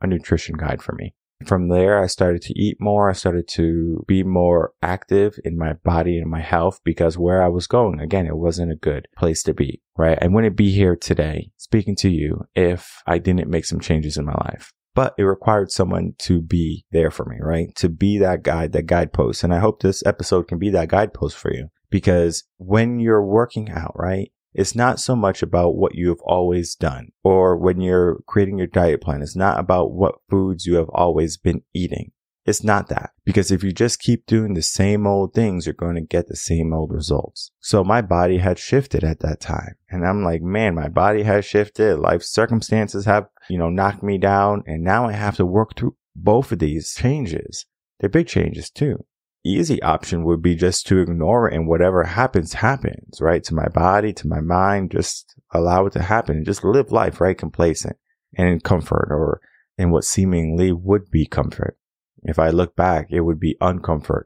A 0.00 0.06
nutrition 0.06 0.56
guide 0.56 0.82
for 0.82 0.94
me. 0.94 1.14
From 1.44 1.68
there, 1.68 2.02
I 2.02 2.06
started 2.06 2.42
to 2.42 2.58
eat 2.58 2.78
more. 2.80 3.10
I 3.10 3.12
started 3.12 3.46
to 3.48 4.04
be 4.08 4.22
more 4.24 4.72
active 4.82 5.38
in 5.44 5.58
my 5.58 5.74
body 5.74 6.18
and 6.18 6.30
my 6.30 6.40
health 6.40 6.80
because 6.82 7.18
where 7.18 7.42
I 7.42 7.48
was 7.48 7.66
going, 7.66 8.00
again, 8.00 8.26
it 8.26 8.38
wasn't 8.38 8.72
a 8.72 8.76
good 8.76 9.06
place 9.16 9.42
to 9.44 9.54
be, 9.54 9.82
right? 9.96 10.18
I 10.20 10.26
wouldn't 10.26 10.56
be 10.56 10.72
here 10.72 10.96
today 10.96 11.52
speaking 11.58 11.94
to 11.96 12.08
you 12.08 12.46
if 12.54 13.02
I 13.06 13.18
didn't 13.18 13.50
make 13.50 13.66
some 13.66 13.80
changes 13.80 14.16
in 14.16 14.24
my 14.24 14.34
life. 14.46 14.72
But 14.96 15.14
it 15.16 15.22
required 15.22 15.70
someone 15.70 16.14
to 16.20 16.40
be 16.40 16.86
there 16.90 17.12
for 17.12 17.24
me, 17.26 17.36
right? 17.40 17.72
To 17.76 17.88
be 17.88 18.18
that 18.18 18.42
guide, 18.42 18.72
that 18.72 18.86
guidepost. 18.86 19.44
And 19.44 19.54
I 19.54 19.58
hope 19.58 19.80
this 19.80 20.04
episode 20.04 20.48
can 20.48 20.58
be 20.58 20.70
that 20.70 20.88
guidepost 20.88 21.36
for 21.36 21.52
you 21.52 21.68
because 21.90 22.44
when 22.56 22.98
you're 22.98 23.24
working 23.24 23.70
out, 23.70 23.92
right? 23.94 24.32
It's 24.54 24.74
not 24.74 24.98
so 24.98 25.14
much 25.14 25.42
about 25.42 25.76
what 25.76 25.96
you 25.96 26.08
have 26.08 26.22
always 26.24 26.74
done 26.74 27.10
or 27.22 27.58
when 27.58 27.82
you're 27.82 28.20
creating 28.26 28.56
your 28.56 28.66
diet 28.66 29.02
plan. 29.02 29.20
It's 29.20 29.36
not 29.36 29.60
about 29.60 29.92
what 29.92 30.14
foods 30.30 30.64
you 30.64 30.76
have 30.76 30.88
always 30.94 31.36
been 31.36 31.60
eating. 31.74 32.12
It's 32.46 32.62
not 32.62 32.88
that 32.88 33.10
because 33.24 33.50
if 33.50 33.64
you 33.64 33.72
just 33.72 33.98
keep 33.98 34.24
doing 34.26 34.54
the 34.54 34.62
same 34.62 35.06
old 35.06 35.34
things, 35.34 35.66
you're 35.66 35.74
going 35.74 35.96
to 35.96 36.00
get 36.00 36.28
the 36.28 36.36
same 36.36 36.72
old 36.72 36.92
results. 36.92 37.50
So 37.60 37.82
my 37.82 38.02
body 38.02 38.38
had 38.38 38.58
shifted 38.58 39.02
at 39.02 39.20
that 39.20 39.40
time. 39.40 39.74
And 39.90 40.06
I'm 40.06 40.22
like, 40.22 40.42
man, 40.42 40.74
my 40.74 40.88
body 40.88 41.24
has 41.24 41.44
shifted. 41.44 41.98
Life 41.98 42.22
circumstances 42.22 43.04
have, 43.04 43.26
you 43.50 43.58
know, 43.58 43.68
knocked 43.68 44.02
me 44.02 44.16
down. 44.16 44.62
And 44.66 44.84
now 44.84 45.08
I 45.08 45.12
have 45.12 45.36
to 45.36 45.46
work 45.46 45.76
through 45.76 45.96
both 46.14 46.52
of 46.52 46.60
these 46.60 46.94
changes. 46.94 47.66
They're 47.98 48.08
big 48.08 48.28
changes 48.28 48.70
too 48.70 49.04
easy 49.46 49.80
option 49.82 50.24
would 50.24 50.42
be 50.42 50.54
just 50.54 50.86
to 50.88 50.98
ignore 50.98 51.48
it 51.48 51.54
and 51.54 51.68
whatever 51.68 52.02
happens, 52.02 52.54
happens, 52.54 53.20
right? 53.20 53.44
To 53.44 53.54
my 53.54 53.68
body, 53.68 54.12
to 54.14 54.26
my 54.26 54.40
mind, 54.40 54.90
just 54.90 55.34
allow 55.52 55.86
it 55.86 55.92
to 55.92 56.02
happen 56.02 56.36
and 56.36 56.46
just 56.46 56.64
live 56.64 56.90
life, 56.90 57.20
right? 57.20 57.38
Complacent 57.38 57.96
and 58.36 58.48
in 58.48 58.60
comfort 58.60 59.08
or 59.10 59.40
in 59.78 59.90
what 59.90 60.04
seemingly 60.04 60.72
would 60.72 61.10
be 61.10 61.26
comfort. 61.26 61.78
If 62.26 62.38
I 62.38 62.50
look 62.50 62.76
back, 62.76 63.08
it 63.10 63.20
would 63.20 63.40
be 63.40 63.56
uncomfort 63.60 64.24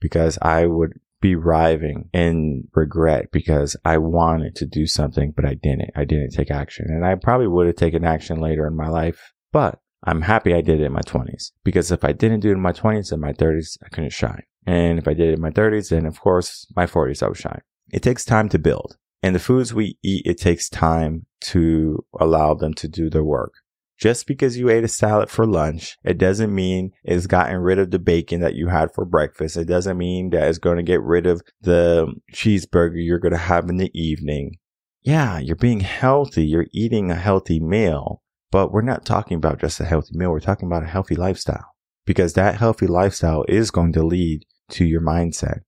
because 0.00 0.38
I 0.40 0.66
would 0.66 0.94
be 1.20 1.34
writhing 1.34 2.08
in 2.14 2.68
regret 2.74 3.30
because 3.30 3.76
I 3.84 3.98
wanted 3.98 4.56
to 4.56 4.66
do 4.66 4.86
something, 4.86 5.32
but 5.36 5.44
I 5.44 5.54
didn't. 5.54 5.90
I 5.94 6.04
didn't 6.04 6.30
take 6.30 6.50
action 6.50 6.86
and 6.88 7.04
I 7.04 7.14
probably 7.16 7.48
would 7.48 7.66
have 7.66 7.76
taken 7.76 8.04
action 8.04 8.40
later 8.40 8.66
in 8.66 8.76
my 8.76 8.88
life, 8.88 9.32
but 9.52 9.80
I'm 10.04 10.22
happy 10.22 10.54
I 10.54 10.62
did 10.62 10.80
it 10.80 10.84
in 10.84 10.92
my 10.92 11.02
20s 11.02 11.52
because 11.62 11.92
if 11.92 12.04
I 12.04 12.12
didn't 12.12 12.40
do 12.40 12.48
it 12.50 12.54
in 12.54 12.60
my 12.60 12.72
20s, 12.72 13.12
and 13.12 13.20
my 13.20 13.32
30s, 13.32 13.76
I 13.84 13.88
couldn't 13.88 14.12
shine. 14.12 14.44
And 14.66 14.98
if 14.98 15.06
I 15.06 15.14
did 15.14 15.28
it 15.28 15.34
in 15.34 15.40
my 15.40 15.50
30s, 15.50 15.90
then 15.90 16.06
of 16.06 16.20
course, 16.20 16.66
my 16.74 16.86
40s, 16.86 17.22
I 17.22 17.28
would 17.28 17.36
shine. 17.36 17.60
It 17.92 18.02
takes 18.02 18.24
time 18.24 18.48
to 18.50 18.58
build. 18.58 18.96
And 19.22 19.34
the 19.34 19.40
foods 19.40 19.74
we 19.74 19.98
eat, 20.02 20.22
it 20.24 20.38
takes 20.38 20.68
time 20.70 21.26
to 21.40 22.04
allow 22.18 22.54
them 22.54 22.72
to 22.74 22.88
do 22.88 23.10
their 23.10 23.24
work. 23.24 23.52
Just 24.00 24.26
because 24.26 24.56
you 24.56 24.70
ate 24.70 24.82
a 24.82 24.88
salad 24.88 25.28
for 25.28 25.46
lunch, 25.46 25.98
it 26.02 26.16
doesn't 26.16 26.54
mean 26.54 26.92
it's 27.04 27.26
gotten 27.26 27.58
rid 27.58 27.78
of 27.78 27.90
the 27.90 27.98
bacon 27.98 28.40
that 28.40 28.54
you 28.54 28.68
had 28.68 28.94
for 28.94 29.04
breakfast. 29.04 29.58
It 29.58 29.66
doesn't 29.66 29.98
mean 29.98 30.30
that 30.30 30.48
it's 30.48 30.58
going 30.58 30.78
to 30.78 30.82
get 30.82 31.02
rid 31.02 31.26
of 31.26 31.42
the 31.60 32.14
cheeseburger 32.32 32.94
you're 32.96 33.18
going 33.18 33.32
to 33.32 33.38
have 33.38 33.68
in 33.68 33.76
the 33.76 33.90
evening. 33.92 34.56
Yeah, 35.02 35.38
you're 35.38 35.56
being 35.56 35.80
healthy. 35.80 36.46
You're 36.46 36.68
eating 36.72 37.10
a 37.10 37.14
healthy 37.14 37.60
meal, 37.60 38.22
but 38.50 38.72
we're 38.72 38.80
not 38.80 39.04
talking 39.04 39.36
about 39.36 39.60
just 39.60 39.80
a 39.80 39.84
healthy 39.84 40.16
meal. 40.16 40.30
We're 40.30 40.40
talking 40.40 40.66
about 40.66 40.82
a 40.82 40.86
healthy 40.86 41.14
lifestyle 41.14 41.74
because 42.06 42.32
that 42.32 42.56
healthy 42.56 42.86
lifestyle 42.86 43.44
is 43.48 43.70
going 43.70 43.92
to 43.92 44.02
lead 44.02 44.44
to 44.70 44.86
your 44.86 45.02
mindset, 45.02 45.60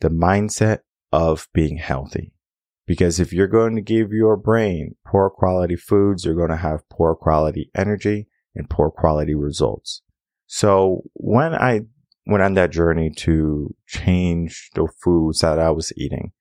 the 0.00 0.10
mindset 0.10 0.80
of 1.12 1.46
being 1.54 1.76
healthy. 1.76 2.32
Because 2.86 3.18
if 3.18 3.32
you're 3.32 3.48
going 3.48 3.74
to 3.74 3.82
give 3.82 4.12
your 4.12 4.36
brain 4.36 4.94
poor 5.04 5.28
quality 5.28 5.76
foods, 5.76 6.24
you're 6.24 6.34
going 6.34 6.50
to 6.50 6.56
have 6.56 6.88
poor 6.88 7.14
quality 7.14 7.70
energy 7.74 8.28
and 8.54 8.70
poor 8.70 8.90
quality 8.90 9.34
results. 9.34 10.02
So 10.46 11.02
when 11.14 11.54
I 11.54 11.80
went 12.26 12.42
on 12.42 12.54
that 12.54 12.70
journey 12.70 13.10
to 13.16 13.74
change 13.86 14.70
the 14.74 14.86
foods 15.02 15.40
that 15.40 15.58
I 15.58 15.70
was 15.70 15.92
eating, 15.96 16.32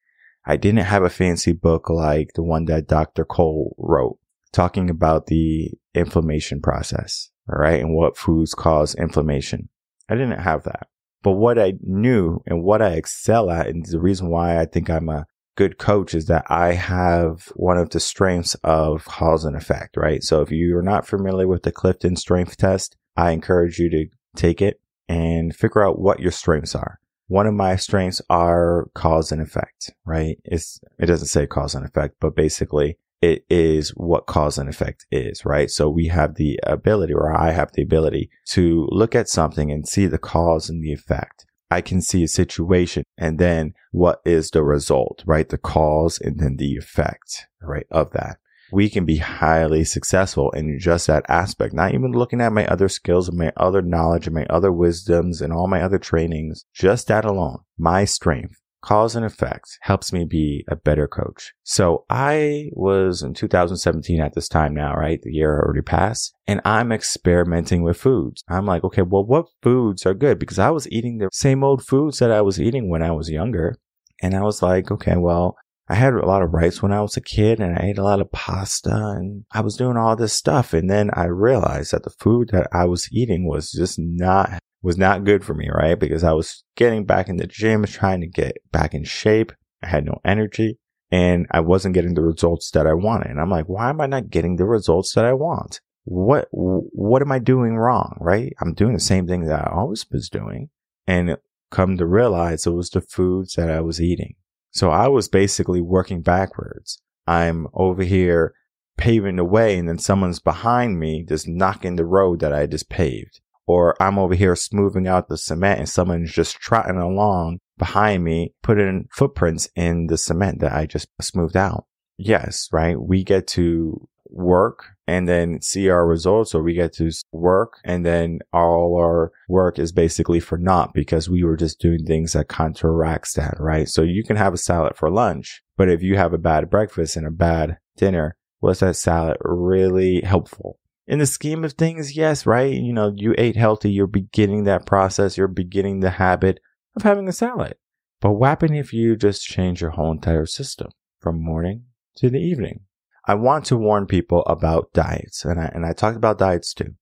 I 0.45 0.57
didn't 0.57 0.85
have 0.85 1.03
a 1.03 1.09
fancy 1.09 1.53
book 1.53 1.89
like 1.89 2.33
the 2.35 2.43
one 2.43 2.65
that 2.65 2.87
Dr. 2.87 3.25
Cole 3.25 3.75
wrote 3.79 4.19
talking 4.51 4.89
about 4.89 5.25
the 5.25 5.71
inflammation 5.95 6.61
process, 6.61 7.29
all 7.51 7.59
right, 7.59 7.81
and 7.81 7.95
what 7.95 8.17
foods 8.17 8.53
cause 8.53 8.95
inflammation. 8.95 9.69
I 10.07 10.13
didn't 10.13 10.39
have 10.39 10.63
that. 10.63 10.87
But 11.23 11.33
what 11.33 11.57
I 11.57 11.73
knew 11.81 12.39
and 12.45 12.63
what 12.63 12.83
I 12.83 12.91
excel 12.91 13.49
at, 13.49 13.67
and 13.67 13.83
the 13.85 13.99
reason 13.99 14.29
why 14.29 14.59
I 14.59 14.65
think 14.65 14.89
I'm 14.89 15.09
a 15.09 15.25
good 15.55 15.77
coach 15.77 16.13
is 16.13 16.25
that 16.27 16.45
I 16.49 16.73
have 16.73 17.51
one 17.55 17.77
of 17.77 17.89
the 17.89 17.99
strengths 17.99 18.55
of 18.63 19.05
cause 19.05 19.45
and 19.45 19.55
effect, 19.55 19.97
right? 19.97 20.21
So 20.23 20.41
if 20.41 20.51
you're 20.51 20.81
not 20.81 21.07
familiar 21.07 21.47
with 21.47 21.63
the 21.63 21.71
Clifton 21.71 22.15
strength 22.15 22.57
test, 22.57 22.95
I 23.15 23.31
encourage 23.31 23.79
you 23.79 23.89
to 23.89 24.07
take 24.35 24.61
it 24.61 24.81
and 25.07 25.55
figure 25.55 25.85
out 25.85 25.99
what 25.99 26.19
your 26.19 26.31
strengths 26.31 26.75
are. 26.75 26.99
One 27.27 27.47
of 27.47 27.53
my 27.53 27.75
strengths 27.75 28.21
are 28.29 28.87
cause 28.93 29.31
and 29.31 29.41
effect, 29.41 29.91
right? 30.05 30.37
It's, 30.43 30.79
it 30.99 31.07
doesn't 31.07 31.27
say 31.27 31.47
cause 31.47 31.73
and 31.73 31.85
effect, 31.85 32.15
but 32.19 32.35
basically 32.35 32.97
it 33.21 33.45
is 33.49 33.89
what 33.91 34.27
cause 34.27 34.57
and 34.57 34.69
effect 34.69 35.05
is, 35.09 35.45
right? 35.45 35.71
So 35.71 35.89
we 35.89 36.07
have 36.07 36.35
the 36.35 36.59
ability, 36.63 37.13
or 37.13 37.35
I 37.35 37.51
have 37.51 37.71
the 37.71 37.81
ability 37.81 38.29
to 38.49 38.87
look 38.91 39.15
at 39.15 39.29
something 39.29 39.71
and 39.71 39.87
see 39.87 40.05
the 40.05 40.19
cause 40.19 40.69
and 40.69 40.83
the 40.83 40.93
effect. 40.93 41.45
I 41.75 41.81
can 41.81 42.01
see 42.01 42.23
a 42.23 42.29
situation 42.29 43.03
and 43.17 43.37
then 43.37 43.73
what 43.91 44.21
is 44.23 44.49
the 44.49 44.63
result, 44.63 45.23
right? 45.25 45.49
The 45.49 45.57
cause 45.57 46.17
and 46.21 46.39
then 46.39 46.55
the 46.55 46.77
effect, 46.77 47.47
right? 47.61 47.85
Of 47.91 48.11
that. 48.11 48.37
We 48.71 48.89
can 48.89 49.03
be 49.03 49.17
highly 49.17 49.83
successful 49.83 50.51
in 50.51 50.79
just 50.79 51.07
that 51.07 51.25
aspect, 51.27 51.73
not 51.73 51.93
even 51.93 52.13
looking 52.13 52.39
at 52.39 52.53
my 52.53 52.65
other 52.67 52.87
skills 52.87 53.27
and 53.27 53.37
my 53.37 53.51
other 53.57 53.81
knowledge 53.81 54.25
and 54.25 54.33
my 54.33 54.45
other 54.45 54.71
wisdoms 54.71 55.41
and 55.41 55.51
all 55.51 55.67
my 55.67 55.81
other 55.81 55.99
trainings. 55.99 56.63
Just 56.73 57.09
that 57.09 57.25
alone, 57.25 57.59
my 57.77 58.05
strength 58.05 58.61
cause 58.85 59.15
and 59.15 59.25
effect 59.25 59.79
helps 59.81 60.13
me 60.13 60.25
be 60.25 60.63
a 60.67 60.75
better 60.75 61.07
coach. 61.07 61.53
So 61.63 62.05
I 62.09 62.69
was 62.73 63.23
in 63.23 63.33
2017 63.33 64.21
at 64.21 64.35
this 64.35 64.47
time 64.47 64.75
now, 64.75 64.93
right? 64.93 65.19
The 65.21 65.33
year 65.33 65.59
already 65.59 65.81
passed 65.81 66.35
and 66.47 66.61
I'm 66.63 66.91
experimenting 66.91 67.81
with 67.81 67.97
foods. 67.97 68.43
I'm 68.47 68.65
like, 68.65 68.83
okay, 68.83 69.01
well, 69.01 69.25
what 69.25 69.47
foods 69.63 70.05
are 70.05 70.13
good? 70.13 70.37
Because 70.37 70.59
I 70.59 70.69
was 70.69 70.87
eating 70.91 71.17
the 71.17 71.29
same 71.33 71.63
old 71.63 71.83
foods 71.83 72.19
that 72.19 72.31
I 72.31 72.41
was 72.41 72.61
eating 72.61 72.89
when 72.89 73.01
I 73.01 73.11
was 73.11 73.29
younger. 73.29 73.75
And 74.21 74.35
I 74.35 74.43
was 74.43 74.61
like, 74.61 74.91
okay, 74.91 75.17
well, 75.17 75.57
I 75.87 75.95
had 75.95 76.13
a 76.13 76.25
lot 76.25 76.41
of 76.41 76.53
rice 76.53 76.81
when 76.81 76.91
I 76.91 77.01
was 77.01 77.17
a 77.17 77.21
kid 77.21 77.59
and 77.59 77.77
I 77.77 77.87
ate 77.87 77.97
a 77.97 78.03
lot 78.03 78.21
of 78.21 78.31
pasta 78.31 78.95
and 79.17 79.45
I 79.51 79.61
was 79.61 79.77
doing 79.77 79.97
all 79.97 80.15
this 80.15 80.33
stuff. 80.33 80.73
And 80.73 80.89
then 80.89 81.09
I 81.13 81.25
realized 81.25 81.91
that 81.91 82.03
the 82.03 82.13
food 82.19 82.49
that 82.51 82.67
I 82.71 82.85
was 82.85 83.09
eating 83.11 83.47
was 83.47 83.71
just 83.71 83.97
not 83.99 84.59
was 84.85 84.99
not 84.99 85.23
good 85.23 85.43
for 85.43 85.55
me, 85.55 85.67
right? 85.67 85.99
Because 85.99 86.23
I 86.23 86.33
was 86.33 86.63
getting 86.75 87.05
back 87.05 87.27
in 87.27 87.37
the 87.37 87.47
gym, 87.47 87.83
trying 87.85 88.21
to 88.21 88.27
get 88.27 88.57
back 88.71 88.93
in 88.93 89.03
shape. 89.03 89.51
I 89.81 89.87
had 89.87 90.05
no 90.05 90.19
energy 90.23 90.77
and 91.11 91.47
I 91.49 91.61
wasn't 91.61 91.95
getting 91.95 92.13
the 92.13 92.21
results 92.21 92.69
that 92.71 92.85
I 92.85 92.93
wanted. 92.93 93.31
And 93.31 93.41
I'm 93.41 93.49
like, 93.49 93.65
why 93.65 93.89
am 93.89 93.99
I 93.99 94.05
not 94.05 94.29
getting 94.29 94.57
the 94.57 94.65
results 94.65 95.13
that 95.15 95.25
I 95.25 95.33
want? 95.33 95.81
What, 96.03 96.47
what 96.51 97.23
am 97.23 97.31
I 97.31 97.39
doing 97.39 97.77
wrong? 97.77 98.15
Right? 98.21 98.53
I'm 98.61 98.75
doing 98.75 98.93
the 98.93 98.99
same 98.99 99.25
thing 99.25 99.45
that 99.45 99.67
I 99.67 99.71
always 99.73 100.05
was 100.11 100.29
doing 100.29 100.69
and 101.07 101.35
come 101.71 101.97
to 101.97 102.05
realize 102.05 102.67
it 102.67 102.69
was 102.69 102.91
the 102.91 103.01
foods 103.01 103.55
that 103.55 103.71
I 103.71 103.81
was 103.81 103.99
eating. 103.99 104.35
So 104.69 104.91
I 104.91 105.07
was 105.07 105.27
basically 105.27 105.81
working 105.81 106.21
backwards. 106.21 107.01
I'm 107.25 107.65
over 107.73 108.03
here 108.03 108.53
paving 108.97 109.37
the 109.37 109.45
way 109.45 109.79
and 109.79 109.89
then 109.89 109.97
someone's 109.97 110.39
behind 110.39 110.99
me 110.99 111.25
just 111.27 111.47
knocking 111.47 111.95
the 111.95 112.05
road 112.05 112.39
that 112.41 112.53
I 112.53 112.67
just 112.67 112.87
paved 112.87 113.41
or 113.67 113.95
I'm 114.01 114.19
over 114.19 114.35
here 114.35 114.55
smoothing 114.55 115.07
out 115.07 115.27
the 115.27 115.37
cement 115.37 115.79
and 115.79 115.89
someone's 115.89 116.31
just 116.31 116.57
trotting 116.57 116.97
along 116.97 117.59
behind 117.77 118.23
me, 118.23 118.53
putting 118.63 119.07
footprints 119.11 119.67
in 119.75 120.07
the 120.07 120.17
cement 120.17 120.59
that 120.59 120.73
I 120.73 120.85
just 120.85 121.07
smoothed 121.21 121.57
out. 121.57 121.85
Yes, 122.17 122.69
right. 122.71 122.99
We 122.99 123.23
get 123.23 123.47
to 123.47 124.07
work 124.29 124.85
and 125.07 125.27
then 125.27 125.61
see 125.61 125.89
our 125.89 126.05
results 126.05 126.55
or 126.55 126.63
we 126.63 126.73
get 126.73 126.93
to 126.93 127.11
work 127.31 127.79
and 127.85 128.05
then 128.05 128.39
all 128.51 128.97
our 128.99 129.31
work 129.47 129.77
is 129.77 129.91
basically 129.91 130.39
for 130.39 130.57
naught 130.57 130.93
because 130.93 131.29
we 131.29 131.43
were 131.43 131.55
just 131.55 131.79
doing 131.79 132.05
things 132.05 132.33
that 132.33 132.49
counteracts 132.49 133.33
that, 133.33 133.55
right? 133.59 133.87
So 133.87 134.01
you 134.01 134.23
can 134.23 134.35
have 134.35 134.53
a 134.53 134.57
salad 134.57 134.95
for 134.95 135.09
lunch, 135.09 135.61
but 135.77 135.89
if 135.89 136.01
you 136.01 136.17
have 136.17 136.33
a 136.33 136.39
bad 136.39 136.69
breakfast 136.69 137.15
and 137.15 137.27
a 137.27 137.31
bad 137.31 137.77
dinner, 137.97 138.35
was 138.61 138.79
that 138.79 138.95
salad 138.95 139.37
really 139.41 140.21
helpful? 140.21 140.79
In 141.07 141.19
the 141.19 141.25
scheme 141.25 141.63
of 141.63 141.73
things, 141.73 142.15
yes, 142.17 142.45
right? 142.45 142.73
You 142.73 142.93
know, 142.93 143.13
you 143.15 143.35
ate 143.37 143.55
healthy, 143.55 143.91
you're 143.91 144.07
beginning 144.07 144.63
that 144.63 144.85
process, 144.85 145.37
you're 145.37 145.47
beginning 145.47 145.99
the 145.99 146.11
habit 146.11 146.59
of 146.95 147.03
having 147.03 147.27
a 147.27 147.33
salad. 147.33 147.75
But 148.21 148.33
what 148.33 148.49
happens 148.49 148.79
if 148.79 148.93
you 148.93 149.15
just 149.15 149.45
change 149.45 149.81
your 149.81 149.91
whole 149.91 150.11
entire 150.11 150.45
system 150.45 150.87
from 151.19 151.43
morning 151.43 151.83
to 152.17 152.29
the 152.29 152.39
evening? 152.39 152.81
I 153.27 153.35
want 153.35 153.65
to 153.65 153.77
warn 153.77 154.05
people 154.05 154.43
about 154.45 154.93
diets, 154.93 155.45
and 155.45 155.59
I, 155.59 155.65
and 155.73 155.85
I 155.85 155.93
talked 155.93 156.17
about 156.17 156.37
diets 156.37 156.73
too. 156.73 156.95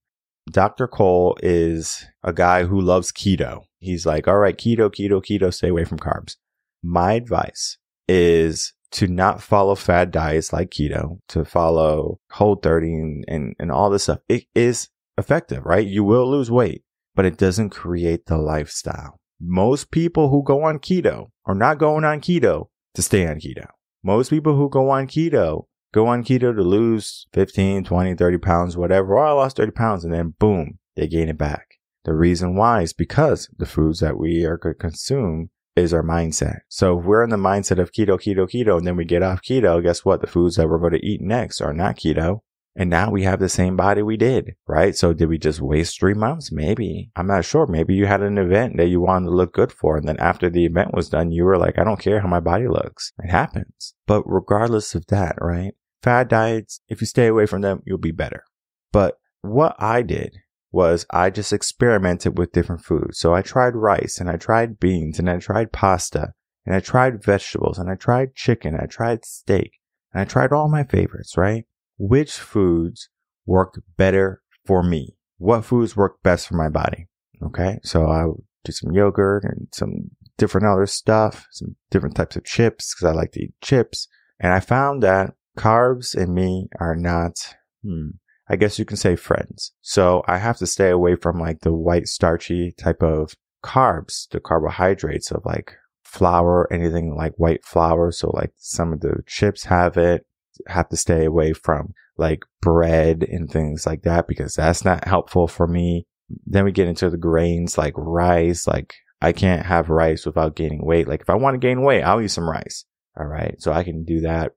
Dr. 0.50 0.86
Cole 0.86 1.36
is 1.42 2.04
a 2.22 2.32
guy 2.32 2.64
who 2.64 2.80
loves 2.80 3.10
keto. 3.10 3.62
He's 3.78 4.04
like, 4.04 4.28
all 4.28 4.36
right, 4.36 4.56
keto, 4.56 4.90
keto, 4.90 5.22
keto, 5.22 5.52
stay 5.52 5.68
away 5.68 5.84
from 5.84 5.98
carbs. 5.98 6.36
My 6.82 7.14
advice 7.14 7.78
is 8.08 8.73
to 8.94 9.08
not 9.08 9.42
follow 9.42 9.74
fad 9.74 10.12
diets 10.12 10.52
like 10.52 10.70
keto, 10.70 11.18
to 11.28 11.44
follow 11.44 12.20
whole 12.30 12.54
30 12.54 12.94
and, 12.94 13.24
and, 13.26 13.56
and 13.58 13.72
all 13.72 13.90
this 13.90 14.04
stuff. 14.04 14.20
It 14.28 14.44
is 14.54 14.88
effective, 15.18 15.64
right? 15.64 15.86
You 15.86 16.04
will 16.04 16.30
lose 16.30 16.50
weight, 16.50 16.84
but 17.14 17.24
it 17.24 17.36
doesn't 17.36 17.70
create 17.70 18.26
the 18.26 18.38
lifestyle. 18.38 19.18
Most 19.40 19.90
people 19.90 20.30
who 20.30 20.44
go 20.44 20.62
on 20.62 20.78
keto 20.78 21.30
are 21.44 21.56
not 21.56 21.78
going 21.78 22.04
on 22.04 22.20
keto 22.20 22.68
to 22.94 23.02
stay 23.02 23.26
on 23.26 23.40
keto. 23.40 23.66
Most 24.04 24.30
people 24.30 24.54
who 24.54 24.70
go 24.70 24.90
on 24.90 25.08
keto 25.08 25.66
go 25.92 26.06
on 26.06 26.22
keto 26.22 26.54
to 26.54 26.62
lose 26.62 27.26
15, 27.32 27.82
20, 27.84 28.14
30 28.14 28.38
pounds, 28.38 28.76
whatever. 28.76 29.18
Oh, 29.18 29.22
I 29.22 29.32
lost 29.32 29.56
30 29.56 29.72
pounds 29.72 30.04
and 30.04 30.14
then 30.14 30.34
boom, 30.38 30.78
they 30.94 31.08
gain 31.08 31.28
it 31.28 31.38
back. 31.38 31.78
The 32.04 32.14
reason 32.14 32.54
why 32.54 32.82
is 32.82 32.92
because 32.92 33.48
the 33.56 33.66
foods 33.66 34.00
that 34.00 34.18
we 34.18 34.44
are 34.44 34.58
going 34.58 34.74
to 34.74 34.78
consume 34.78 35.50
is 35.76 35.92
our 35.92 36.02
mindset. 36.02 36.60
So 36.68 36.98
if 36.98 37.04
we're 37.04 37.24
in 37.24 37.30
the 37.30 37.36
mindset 37.36 37.78
of 37.78 37.92
keto, 37.92 38.18
keto, 38.18 38.48
keto, 38.48 38.78
and 38.78 38.86
then 38.86 38.96
we 38.96 39.04
get 39.04 39.22
off 39.22 39.42
keto, 39.42 39.82
guess 39.82 40.04
what? 40.04 40.20
The 40.20 40.26
foods 40.26 40.56
that 40.56 40.68
we're 40.68 40.78
going 40.78 40.92
to 40.92 41.06
eat 41.06 41.20
next 41.20 41.60
are 41.60 41.72
not 41.72 41.96
keto. 41.96 42.40
And 42.76 42.90
now 42.90 43.10
we 43.10 43.22
have 43.22 43.38
the 43.38 43.48
same 43.48 43.76
body 43.76 44.02
we 44.02 44.16
did, 44.16 44.56
right? 44.66 44.96
So 44.96 45.12
did 45.12 45.28
we 45.28 45.38
just 45.38 45.60
waste 45.60 45.98
three 45.98 46.14
months? 46.14 46.50
Maybe. 46.50 47.10
I'm 47.14 47.28
not 47.28 47.44
sure. 47.44 47.68
Maybe 47.68 47.94
you 47.94 48.06
had 48.06 48.20
an 48.20 48.36
event 48.36 48.78
that 48.78 48.88
you 48.88 49.00
wanted 49.00 49.26
to 49.26 49.36
look 49.36 49.54
good 49.54 49.70
for. 49.70 49.96
And 49.96 50.08
then 50.08 50.16
after 50.18 50.50
the 50.50 50.64
event 50.64 50.92
was 50.92 51.08
done, 51.08 51.30
you 51.30 51.44
were 51.44 51.56
like, 51.56 51.78
I 51.78 51.84
don't 51.84 52.00
care 52.00 52.20
how 52.20 52.26
my 52.26 52.40
body 52.40 52.66
looks. 52.66 53.12
It 53.22 53.30
happens. 53.30 53.94
But 54.06 54.24
regardless 54.26 54.96
of 54.96 55.06
that, 55.06 55.36
right? 55.40 55.74
Fad 56.02 56.28
diets, 56.28 56.80
if 56.88 57.00
you 57.00 57.06
stay 57.06 57.28
away 57.28 57.46
from 57.46 57.60
them, 57.62 57.80
you'll 57.86 57.98
be 57.98 58.10
better. 58.10 58.42
But 58.90 59.18
what 59.42 59.76
I 59.78 60.02
did 60.02 60.38
was 60.74 61.06
I 61.10 61.30
just 61.30 61.52
experimented 61.52 62.36
with 62.36 62.52
different 62.52 62.84
foods. 62.84 63.18
So 63.18 63.32
I 63.32 63.42
tried 63.42 63.76
rice 63.76 64.18
and 64.18 64.28
I 64.28 64.36
tried 64.36 64.80
beans 64.80 65.20
and 65.20 65.30
I 65.30 65.38
tried 65.38 65.72
pasta 65.72 66.32
and 66.66 66.74
I 66.74 66.80
tried 66.80 67.22
vegetables 67.22 67.78
and 67.78 67.88
I 67.88 67.94
tried 67.94 68.34
chicken. 68.34 68.76
I 68.78 68.86
tried 68.86 69.24
steak 69.24 69.78
and 70.12 70.20
I 70.20 70.24
tried 70.24 70.52
all 70.52 70.68
my 70.68 70.82
favorites, 70.82 71.36
right? 71.36 71.64
Which 71.96 72.32
foods 72.32 73.08
worked 73.46 73.78
better 73.96 74.42
for 74.66 74.82
me? 74.82 75.16
What 75.38 75.64
foods 75.64 75.96
work 75.96 76.22
best 76.24 76.48
for 76.48 76.56
my 76.56 76.68
body? 76.68 77.06
Okay. 77.40 77.78
So 77.84 78.06
I 78.06 78.26
would 78.26 78.42
do 78.64 78.72
some 78.72 78.92
yogurt 78.92 79.44
and 79.44 79.68
some 79.72 80.10
different 80.38 80.66
other 80.66 80.86
stuff, 80.86 81.46
some 81.52 81.76
different 81.92 82.16
types 82.16 82.34
of 82.34 82.44
chips 82.44 82.94
because 82.94 83.12
I 83.12 83.16
like 83.16 83.30
to 83.32 83.44
eat 83.44 83.54
chips. 83.62 84.08
And 84.40 84.52
I 84.52 84.58
found 84.58 85.04
that 85.04 85.34
carbs 85.56 86.16
and 86.16 86.34
me 86.34 86.68
are 86.80 86.96
not, 86.96 87.54
hmm, 87.84 88.08
I 88.48 88.56
guess 88.56 88.78
you 88.78 88.84
can 88.84 88.96
say 88.96 89.16
friends. 89.16 89.72
So 89.80 90.22
I 90.26 90.38
have 90.38 90.58
to 90.58 90.66
stay 90.66 90.90
away 90.90 91.16
from 91.16 91.38
like 91.38 91.60
the 91.60 91.72
white 91.72 92.06
starchy 92.06 92.72
type 92.72 93.02
of 93.02 93.34
carbs, 93.64 94.28
the 94.30 94.40
carbohydrates 94.40 95.30
of 95.30 95.44
like 95.44 95.72
flour, 96.04 96.70
anything 96.72 97.16
like 97.16 97.32
white 97.36 97.64
flour. 97.64 98.12
So 98.12 98.30
like 98.30 98.52
some 98.58 98.92
of 98.92 99.00
the 99.00 99.22
chips 99.26 99.64
have 99.64 99.96
it. 99.96 100.26
Have 100.68 100.88
to 100.90 100.96
stay 100.96 101.24
away 101.24 101.52
from 101.52 101.94
like 102.16 102.44
bread 102.60 103.26
and 103.28 103.50
things 103.50 103.86
like 103.86 104.02
that 104.02 104.28
because 104.28 104.54
that's 104.54 104.84
not 104.84 105.08
helpful 105.08 105.48
for 105.48 105.66
me. 105.66 106.06
Then 106.46 106.64
we 106.64 106.70
get 106.70 106.86
into 106.86 107.10
the 107.10 107.16
grains 107.16 107.76
like 107.76 107.94
rice. 107.96 108.66
Like 108.66 108.94
I 109.20 109.32
can't 109.32 109.66
have 109.66 109.88
rice 109.88 110.24
without 110.24 110.54
gaining 110.54 110.84
weight. 110.84 111.08
Like 111.08 111.22
if 111.22 111.30
I 111.30 111.34
want 111.34 111.54
to 111.54 111.66
gain 111.66 111.82
weight, 111.82 112.02
I'll 112.02 112.20
eat 112.20 112.28
some 112.28 112.48
rice. 112.48 112.84
All 113.18 113.26
right. 113.26 113.56
So 113.58 113.72
I 113.72 113.82
can 113.82 114.04
do 114.04 114.20
that. 114.20 114.52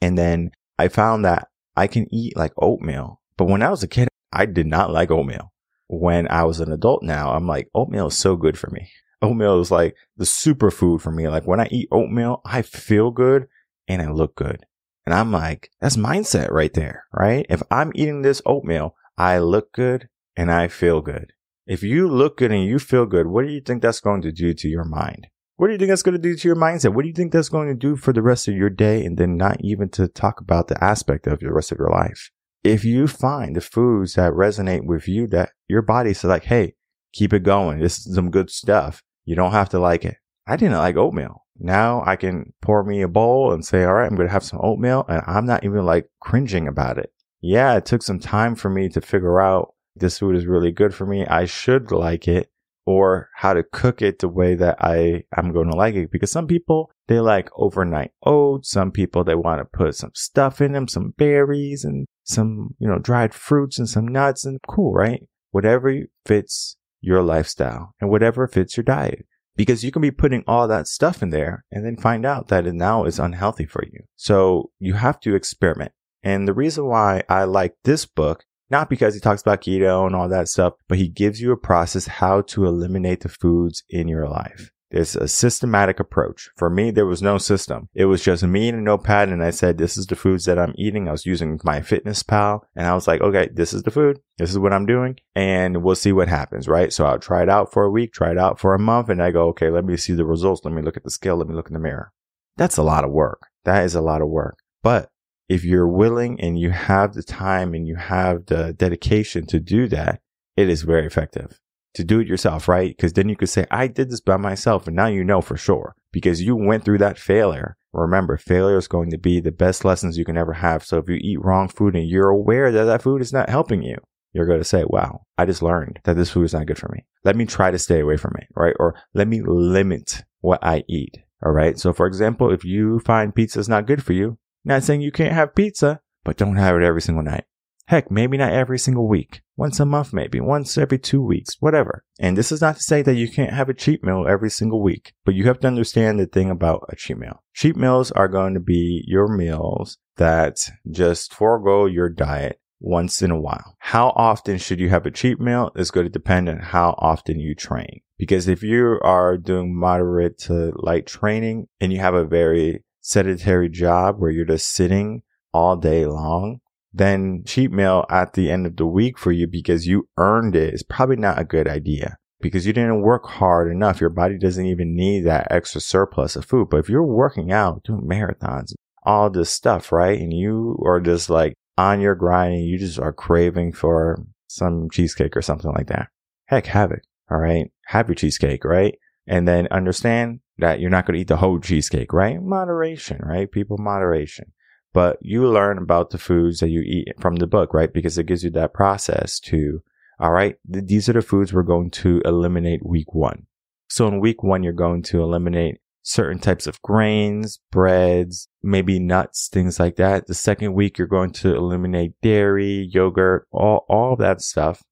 And 0.00 0.16
then 0.16 0.52
I 0.78 0.88
found 0.88 1.24
that 1.24 1.48
I 1.76 1.86
can 1.86 2.06
eat 2.14 2.36
like 2.36 2.52
oatmeal. 2.56 3.19
But 3.40 3.48
when 3.48 3.62
I 3.62 3.70
was 3.70 3.82
a 3.82 3.88
kid, 3.88 4.08
I 4.30 4.44
did 4.44 4.66
not 4.66 4.92
like 4.92 5.10
oatmeal. 5.10 5.54
When 5.88 6.30
I 6.30 6.44
was 6.44 6.60
an 6.60 6.70
adult 6.70 7.02
now, 7.02 7.32
I'm 7.32 7.46
like, 7.46 7.70
oatmeal 7.74 8.08
is 8.08 8.16
so 8.18 8.36
good 8.36 8.58
for 8.58 8.68
me 8.68 8.90
oatmeal 9.22 9.60
is 9.60 9.70
like 9.70 9.96
the 10.18 10.26
superfood 10.26 11.00
for 11.00 11.10
me. 11.10 11.26
Like 11.26 11.46
when 11.46 11.58
I 11.58 11.66
eat 11.70 11.88
oatmeal, 11.90 12.42
I 12.44 12.60
feel 12.60 13.10
good 13.10 13.48
and 13.88 14.02
I 14.02 14.10
look 14.10 14.34
good. 14.34 14.66
And 15.06 15.14
I'm 15.14 15.32
like, 15.32 15.70
that's 15.80 15.96
mindset 15.96 16.50
right 16.50 16.74
there, 16.74 17.04
right? 17.14 17.46
If 17.48 17.62
I'm 17.70 17.92
eating 17.94 18.20
this 18.20 18.42
oatmeal, 18.44 18.94
I 19.16 19.38
look 19.38 19.72
good 19.72 20.10
and 20.36 20.50
I 20.50 20.68
feel 20.68 21.00
good. 21.00 21.32
If 21.66 21.82
you 21.82 22.08
look 22.08 22.36
good 22.36 22.52
and 22.52 22.62
you 22.62 22.78
feel 22.78 23.06
good, 23.06 23.26
what 23.26 23.46
do 23.46 23.50
you 23.50 23.62
think 23.62 23.80
that's 23.80 24.00
going 24.00 24.20
to 24.20 24.32
do 24.32 24.52
to 24.52 24.68
your 24.68 24.84
mind? 24.84 25.28
What 25.56 25.68
do 25.68 25.72
you 25.72 25.78
think 25.78 25.88
that's 25.88 26.02
going 26.02 26.14
to 26.14 26.20
do 26.20 26.36
to 26.36 26.46
your 26.46 26.56
mindset? 26.56 26.92
What 26.92 27.02
do 27.02 27.08
you 27.08 27.14
think 27.14 27.32
that's 27.32 27.48
going 27.48 27.68
to 27.68 27.74
do 27.74 27.96
for 27.96 28.12
the 28.12 28.20
rest 28.20 28.48
of 28.48 28.54
your 28.54 28.68
day? 28.68 29.02
And 29.02 29.16
then 29.16 29.38
not 29.38 29.62
even 29.62 29.88
to 29.90 30.08
talk 30.08 30.42
about 30.42 30.68
the 30.68 30.82
aspect 30.84 31.26
of 31.26 31.40
the 31.40 31.50
rest 31.50 31.72
of 31.72 31.78
your 31.78 31.88
life. 31.90 32.30
If 32.62 32.84
you 32.84 33.06
find 33.06 33.56
the 33.56 33.60
foods 33.60 34.14
that 34.14 34.32
resonate 34.32 34.84
with 34.84 35.08
you, 35.08 35.26
that 35.28 35.50
your 35.68 35.82
body 35.82 36.12
says 36.12 36.28
like, 36.28 36.44
Hey, 36.44 36.74
keep 37.12 37.32
it 37.32 37.42
going. 37.42 37.78
This 37.78 38.06
is 38.06 38.14
some 38.14 38.30
good 38.30 38.50
stuff. 38.50 39.02
You 39.24 39.34
don't 39.36 39.52
have 39.52 39.68
to 39.70 39.78
like 39.78 40.04
it. 40.04 40.16
I 40.46 40.56
didn't 40.56 40.78
like 40.78 40.96
oatmeal. 40.96 41.44
Now 41.58 42.02
I 42.06 42.16
can 42.16 42.54
pour 42.62 42.82
me 42.82 43.02
a 43.02 43.08
bowl 43.08 43.52
and 43.52 43.64
say, 43.64 43.84
all 43.84 43.94
right, 43.94 44.06
I'm 44.06 44.16
going 44.16 44.28
to 44.28 44.32
have 44.32 44.42
some 44.42 44.60
oatmeal 44.62 45.04
and 45.08 45.22
I'm 45.26 45.46
not 45.46 45.62
even 45.62 45.84
like 45.84 46.08
cringing 46.20 46.66
about 46.66 46.98
it. 46.98 47.12
Yeah, 47.42 47.76
it 47.76 47.84
took 47.84 48.02
some 48.02 48.18
time 48.18 48.54
for 48.54 48.70
me 48.70 48.88
to 48.90 49.00
figure 49.00 49.40
out 49.40 49.74
this 49.94 50.18
food 50.18 50.36
is 50.36 50.46
really 50.46 50.72
good 50.72 50.94
for 50.94 51.06
me. 51.06 51.26
I 51.26 51.44
should 51.44 51.90
like 51.90 52.26
it 52.26 52.50
or 52.86 53.28
how 53.36 53.52
to 53.52 53.62
cook 53.62 54.00
it 54.00 54.18
the 54.18 54.28
way 54.28 54.54
that 54.54 54.78
I 54.80 55.24
am 55.36 55.52
going 55.52 55.68
to 55.70 55.76
like 55.76 55.94
it. 55.94 56.10
Because 56.10 56.30
some 56.30 56.46
people, 56.46 56.90
they 57.08 57.20
like 57.20 57.50
overnight 57.56 58.12
oats. 58.24 58.70
Some 58.70 58.90
people, 58.90 59.22
they 59.22 59.34
want 59.34 59.60
to 59.60 59.64
put 59.78 59.94
some 59.94 60.12
stuff 60.14 60.60
in 60.60 60.72
them, 60.72 60.88
some 60.88 61.12
berries 61.16 61.84
and 61.84 62.06
some, 62.30 62.74
you 62.78 62.88
know, 62.88 62.98
dried 62.98 63.34
fruits 63.34 63.78
and 63.78 63.88
some 63.88 64.08
nuts 64.08 64.44
and 64.44 64.58
cool, 64.68 64.92
right? 64.92 65.26
Whatever 65.50 65.94
fits 66.24 66.76
your 67.00 67.22
lifestyle 67.22 67.94
and 68.00 68.10
whatever 68.10 68.46
fits 68.46 68.76
your 68.76 68.84
diet. 68.84 69.26
Because 69.56 69.84
you 69.84 69.90
can 69.90 70.00
be 70.00 70.10
putting 70.10 70.44
all 70.46 70.68
that 70.68 70.86
stuff 70.86 71.22
in 71.22 71.30
there 71.30 71.64
and 71.70 71.84
then 71.84 71.96
find 71.96 72.24
out 72.24 72.48
that 72.48 72.66
it 72.66 72.72
now 72.72 73.04
is 73.04 73.18
unhealthy 73.18 73.66
for 73.66 73.84
you. 73.84 74.04
So 74.16 74.70
you 74.78 74.94
have 74.94 75.20
to 75.20 75.34
experiment. 75.34 75.92
And 76.22 76.46
the 76.46 76.54
reason 76.54 76.86
why 76.86 77.24
I 77.28 77.44
like 77.44 77.74
this 77.84 78.06
book, 78.06 78.44
not 78.70 78.88
because 78.88 79.14
he 79.14 79.20
talks 79.20 79.42
about 79.42 79.60
keto 79.60 80.06
and 80.06 80.14
all 80.14 80.28
that 80.28 80.48
stuff, 80.48 80.74
but 80.88 80.98
he 80.98 81.08
gives 81.08 81.40
you 81.40 81.52
a 81.52 81.56
process 81.56 82.06
how 82.06 82.42
to 82.42 82.64
eliminate 82.64 83.20
the 83.20 83.28
foods 83.28 83.82
in 83.90 84.08
your 84.08 84.28
life. 84.28 84.70
There's 84.90 85.14
a 85.14 85.28
systematic 85.28 86.00
approach. 86.00 86.50
For 86.56 86.68
me, 86.68 86.90
there 86.90 87.06
was 87.06 87.22
no 87.22 87.38
system. 87.38 87.88
It 87.94 88.06
was 88.06 88.24
just 88.24 88.42
me 88.42 88.68
and 88.68 88.78
a 88.78 88.82
notepad. 88.82 89.28
And 89.28 89.42
I 89.42 89.50
said, 89.50 89.78
this 89.78 89.96
is 89.96 90.06
the 90.06 90.16
foods 90.16 90.46
that 90.46 90.58
I'm 90.58 90.74
eating. 90.76 91.08
I 91.08 91.12
was 91.12 91.26
using 91.26 91.58
MyFitnessPal 91.58 92.60
and 92.74 92.86
I 92.86 92.94
was 92.94 93.06
like, 93.06 93.20
okay, 93.20 93.48
this 93.52 93.72
is 93.72 93.84
the 93.84 93.92
food. 93.92 94.20
This 94.38 94.50
is 94.50 94.58
what 94.58 94.72
I'm 94.72 94.86
doing 94.86 95.16
and 95.34 95.82
we'll 95.82 95.94
see 95.94 96.12
what 96.12 96.28
happens. 96.28 96.66
Right. 96.66 96.92
So 96.92 97.06
I'll 97.06 97.18
try 97.20 97.42
it 97.42 97.48
out 97.48 97.72
for 97.72 97.84
a 97.84 97.90
week, 97.90 98.12
try 98.12 98.32
it 98.32 98.38
out 98.38 98.58
for 98.58 98.74
a 98.74 98.78
month. 98.78 99.08
And 99.08 99.22
I 99.22 99.30
go, 99.30 99.48
okay, 99.48 99.70
let 99.70 99.84
me 99.84 99.96
see 99.96 100.14
the 100.14 100.24
results. 100.24 100.62
Let 100.64 100.74
me 100.74 100.82
look 100.82 100.96
at 100.96 101.04
the 101.04 101.10
scale. 101.10 101.36
Let 101.36 101.48
me 101.48 101.54
look 101.54 101.68
in 101.68 101.74
the 101.74 101.80
mirror. 101.80 102.12
That's 102.56 102.76
a 102.76 102.82
lot 102.82 103.04
of 103.04 103.12
work. 103.12 103.46
That 103.64 103.84
is 103.84 103.94
a 103.94 104.00
lot 104.00 104.22
of 104.22 104.28
work. 104.28 104.58
But 104.82 105.10
if 105.48 105.64
you're 105.64 105.88
willing 105.88 106.40
and 106.40 106.58
you 106.58 106.70
have 106.70 107.14
the 107.14 107.22
time 107.22 107.74
and 107.74 107.86
you 107.86 107.96
have 107.96 108.46
the 108.46 108.72
dedication 108.72 109.46
to 109.46 109.60
do 109.60 109.86
that, 109.88 110.20
it 110.56 110.68
is 110.68 110.82
very 110.82 111.06
effective 111.06 111.60
to 111.94 112.04
do 112.04 112.20
it 112.20 112.26
yourself, 112.26 112.68
right? 112.68 112.96
Because 112.96 113.14
then 113.14 113.28
you 113.28 113.36
could 113.36 113.48
say, 113.48 113.66
I 113.70 113.86
did 113.86 114.10
this 114.10 114.20
by 114.20 114.36
myself. 114.36 114.86
And 114.86 114.96
now 114.96 115.06
you 115.06 115.24
know 115.24 115.40
for 115.40 115.56
sure 115.56 115.94
because 116.12 116.42
you 116.42 116.56
went 116.56 116.84
through 116.84 116.98
that 116.98 117.18
failure. 117.18 117.76
Remember, 117.92 118.36
failure 118.36 118.78
is 118.78 118.86
going 118.86 119.10
to 119.10 119.18
be 119.18 119.40
the 119.40 119.50
best 119.50 119.84
lessons 119.84 120.16
you 120.16 120.24
can 120.24 120.36
ever 120.36 120.52
have. 120.52 120.84
So 120.84 120.98
if 120.98 121.08
you 121.08 121.16
eat 121.16 121.42
wrong 121.42 121.68
food 121.68 121.96
and 121.96 122.08
you're 122.08 122.28
aware 122.28 122.70
that 122.70 122.84
that 122.84 123.02
food 123.02 123.20
is 123.20 123.32
not 123.32 123.50
helping 123.50 123.82
you, 123.82 123.96
you're 124.32 124.46
going 124.46 124.60
to 124.60 124.64
say, 124.64 124.84
wow, 124.86 125.22
I 125.36 125.44
just 125.44 125.62
learned 125.62 125.98
that 126.04 126.14
this 126.14 126.30
food 126.30 126.44
is 126.44 126.54
not 126.54 126.66
good 126.66 126.78
for 126.78 126.88
me. 126.92 127.04
Let 127.24 127.34
me 127.34 127.46
try 127.46 127.72
to 127.72 127.78
stay 127.78 127.98
away 127.98 128.16
from 128.16 128.34
it, 128.38 128.46
right? 128.54 128.76
Or 128.78 128.94
let 129.12 129.26
me 129.26 129.42
limit 129.44 130.22
what 130.40 130.62
I 130.62 130.84
eat. 130.88 131.18
All 131.44 131.52
right. 131.52 131.78
So 131.78 131.92
for 131.92 132.06
example, 132.06 132.52
if 132.52 132.64
you 132.64 133.00
find 133.00 133.34
pizza 133.34 133.58
is 133.58 133.68
not 133.68 133.86
good 133.86 134.04
for 134.04 134.12
you, 134.12 134.38
not 134.64 134.84
saying 134.84 135.00
you 135.00 135.10
can't 135.10 135.34
have 135.34 135.54
pizza, 135.54 136.00
but 136.22 136.36
don't 136.36 136.56
have 136.56 136.76
it 136.76 136.82
every 136.82 137.02
single 137.02 137.24
night. 137.24 137.44
Heck, 137.90 138.08
maybe 138.08 138.36
not 138.36 138.52
every 138.52 138.78
single 138.78 139.08
week. 139.08 139.42
Once 139.56 139.80
a 139.80 139.84
month, 139.84 140.12
maybe. 140.12 140.38
Once 140.38 140.78
every 140.78 140.96
two 140.96 141.20
weeks. 141.20 141.56
Whatever. 141.58 142.04
And 142.20 142.38
this 142.38 142.52
is 142.52 142.60
not 142.60 142.76
to 142.76 142.82
say 142.84 143.02
that 143.02 143.16
you 143.16 143.28
can't 143.28 143.52
have 143.52 143.68
a 143.68 143.74
cheat 143.74 144.04
meal 144.04 144.26
every 144.28 144.48
single 144.48 144.80
week, 144.80 145.12
but 145.24 145.34
you 145.34 145.42
have 145.46 145.58
to 145.58 145.66
understand 145.66 146.20
the 146.20 146.26
thing 146.26 146.50
about 146.50 146.88
a 146.88 146.94
cheat 146.94 147.18
meal. 147.18 147.42
Cheat 147.52 147.74
meals 147.74 148.12
are 148.12 148.28
going 148.28 148.54
to 148.54 148.60
be 148.60 149.02
your 149.08 149.26
meals 149.26 149.98
that 150.18 150.70
just 150.88 151.34
forego 151.34 151.86
your 151.86 152.08
diet 152.08 152.60
once 152.78 153.22
in 153.22 153.32
a 153.32 153.40
while. 153.40 153.74
How 153.80 154.10
often 154.10 154.58
should 154.58 154.78
you 154.78 154.88
have 154.90 155.04
a 155.04 155.10
cheat 155.10 155.40
meal 155.40 155.72
is 155.74 155.90
going 155.90 156.06
to 156.06 156.12
depend 156.12 156.48
on 156.48 156.60
how 156.60 156.94
often 156.96 157.40
you 157.40 157.56
train. 157.56 158.02
Because 158.16 158.46
if 158.46 158.62
you 158.62 159.00
are 159.02 159.36
doing 159.36 159.74
moderate 159.76 160.38
to 160.42 160.72
light 160.76 161.08
training 161.08 161.66
and 161.80 161.92
you 161.92 161.98
have 161.98 162.14
a 162.14 162.24
very 162.24 162.84
sedentary 163.00 163.68
job 163.68 164.20
where 164.20 164.30
you're 164.30 164.44
just 164.44 164.68
sitting 164.68 165.22
all 165.52 165.74
day 165.74 166.06
long, 166.06 166.60
then 166.92 167.42
cheat 167.46 167.70
meal 167.70 168.04
at 168.10 168.32
the 168.32 168.50
end 168.50 168.66
of 168.66 168.76
the 168.76 168.86
week 168.86 169.18
for 169.18 169.32
you 169.32 169.46
because 169.46 169.86
you 169.86 170.08
earned 170.16 170.56
it 170.56 170.74
is 170.74 170.82
probably 170.82 171.16
not 171.16 171.38
a 171.38 171.44
good 171.44 171.68
idea 171.68 172.16
because 172.40 172.66
you 172.66 172.72
didn't 172.72 173.02
work 173.02 173.26
hard 173.26 173.70
enough. 173.70 174.00
Your 174.00 174.10
body 174.10 174.38
doesn't 174.38 174.66
even 174.66 174.96
need 174.96 175.20
that 175.22 175.48
extra 175.50 175.80
surplus 175.80 176.36
of 176.36 176.44
food. 176.44 176.68
But 176.70 176.78
if 176.78 176.88
you're 176.88 177.04
working 177.04 177.52
out, 177.52 177.84
doing 177.84 178.08
marathons, 178.08 178.72
all 179.04 179.30
this 179.30 179.50
stuff, 179.50 179.92
right? 179.92 180.18
And 180.18 180.32
you 180.32 180.82
are 180.84 181.00
just 181.00 181.30
like 181.30 181.54
on 181.78 182.00
your 182.00 182.14
grind 182.14 182.54
and 182.54 182.66
you 182.66 182.78
just 182.78 182.98
are 182.98 183.12
craving 183.12 183.72
for 183.72 184.24
some 184.48 184.88
cheesecake 184.90 185.36
or 185.36 185.42
something 185.42 185.70
like 185.72 185.86
that. 185.88 186.08
Heck, 186.46 186.66
have 186.66 186.90
it. 186.90 187.06
All 187.30 187.38
right. 187.38 187.70
Have 187.86 188.08
your 188.08 188.16
cheesecake, 188.16 188.64
right? 188.64 188.98
And 189.26 189.46
then 189.46 189.68
understand 189.70 190.40
that 190.58 190.80
you're 190.80 190.90
not 190.90 191.06
going 191.06 191.14
to 191.14 191.20
eat 191.20 191.28
the 191.28 191.36
whole 191.36 191.60
cheesecake, 191.60 192.12
right? 192.12 192.42
Moderation, 192.42 193.20
right? 193.22 193.50
People, 193.50 193.78
moderation 193.78 194.52
but 194.92 195.18
you 195.20 195.46
learn 195.46 195.78
about 195.78 196.10
the 196.10 196.18
foods 196.18 196.60
that 196.60 196.68
you 196.68 196.80
eat 196.80 197.08
from 197.20 197.36
the 197.36 197.46
book, 197.46 197.72
right? 197.74 197.92
Because 197.92 198.18
it 198.18 198.26
gives 198.26 198.44
you 198.44 198.50
that 198.50 198.74
process 198.74 199.38
to, 199.40 199.82
all 200.18 200.32
right, 200.32 200.56
th- 200.70 200.86
these 200.86 201.08
are 201.08 201.14
the 201.14 201.22
foods 201.22 201.52
we're 201.52 201.62
going 201.62 201.90
to 201.90 202.20
eliminate 202.24 202.84
week 202.84 203.14
one. 203.14 203.46
So 203.88 204.06
in 204.08 204.20
week 204.20 204.42
one, 204.42 204.62
you're 204.62 204.72
going 204.72 205.02
to 205.04 205.22
eliminate 205.22 205.80
certain 206.02 206.38
types 206.38 206.66
of 206.66 206.80
grains, 206.82 207.60
breads, 207.70 208.48
maybe 208.62 208.98
nuts, 208.98 209.48
things 209.48 209.78
like 209.78 209.96
that. 209.96 210.26
The 210.26 210.34
second 210.34 210.74
week, 210.74 210.98
you're 210.98 211.06
going 211.06 211.32
to 211.34 211.54
eliminate 211.54 212.20
dairy, 212.22 212.88
yogurt, 212.92 213.46
all, 213.50 213.84
all 213.88 214.16
that 214.16 214.40
stuff. 214.40 214.82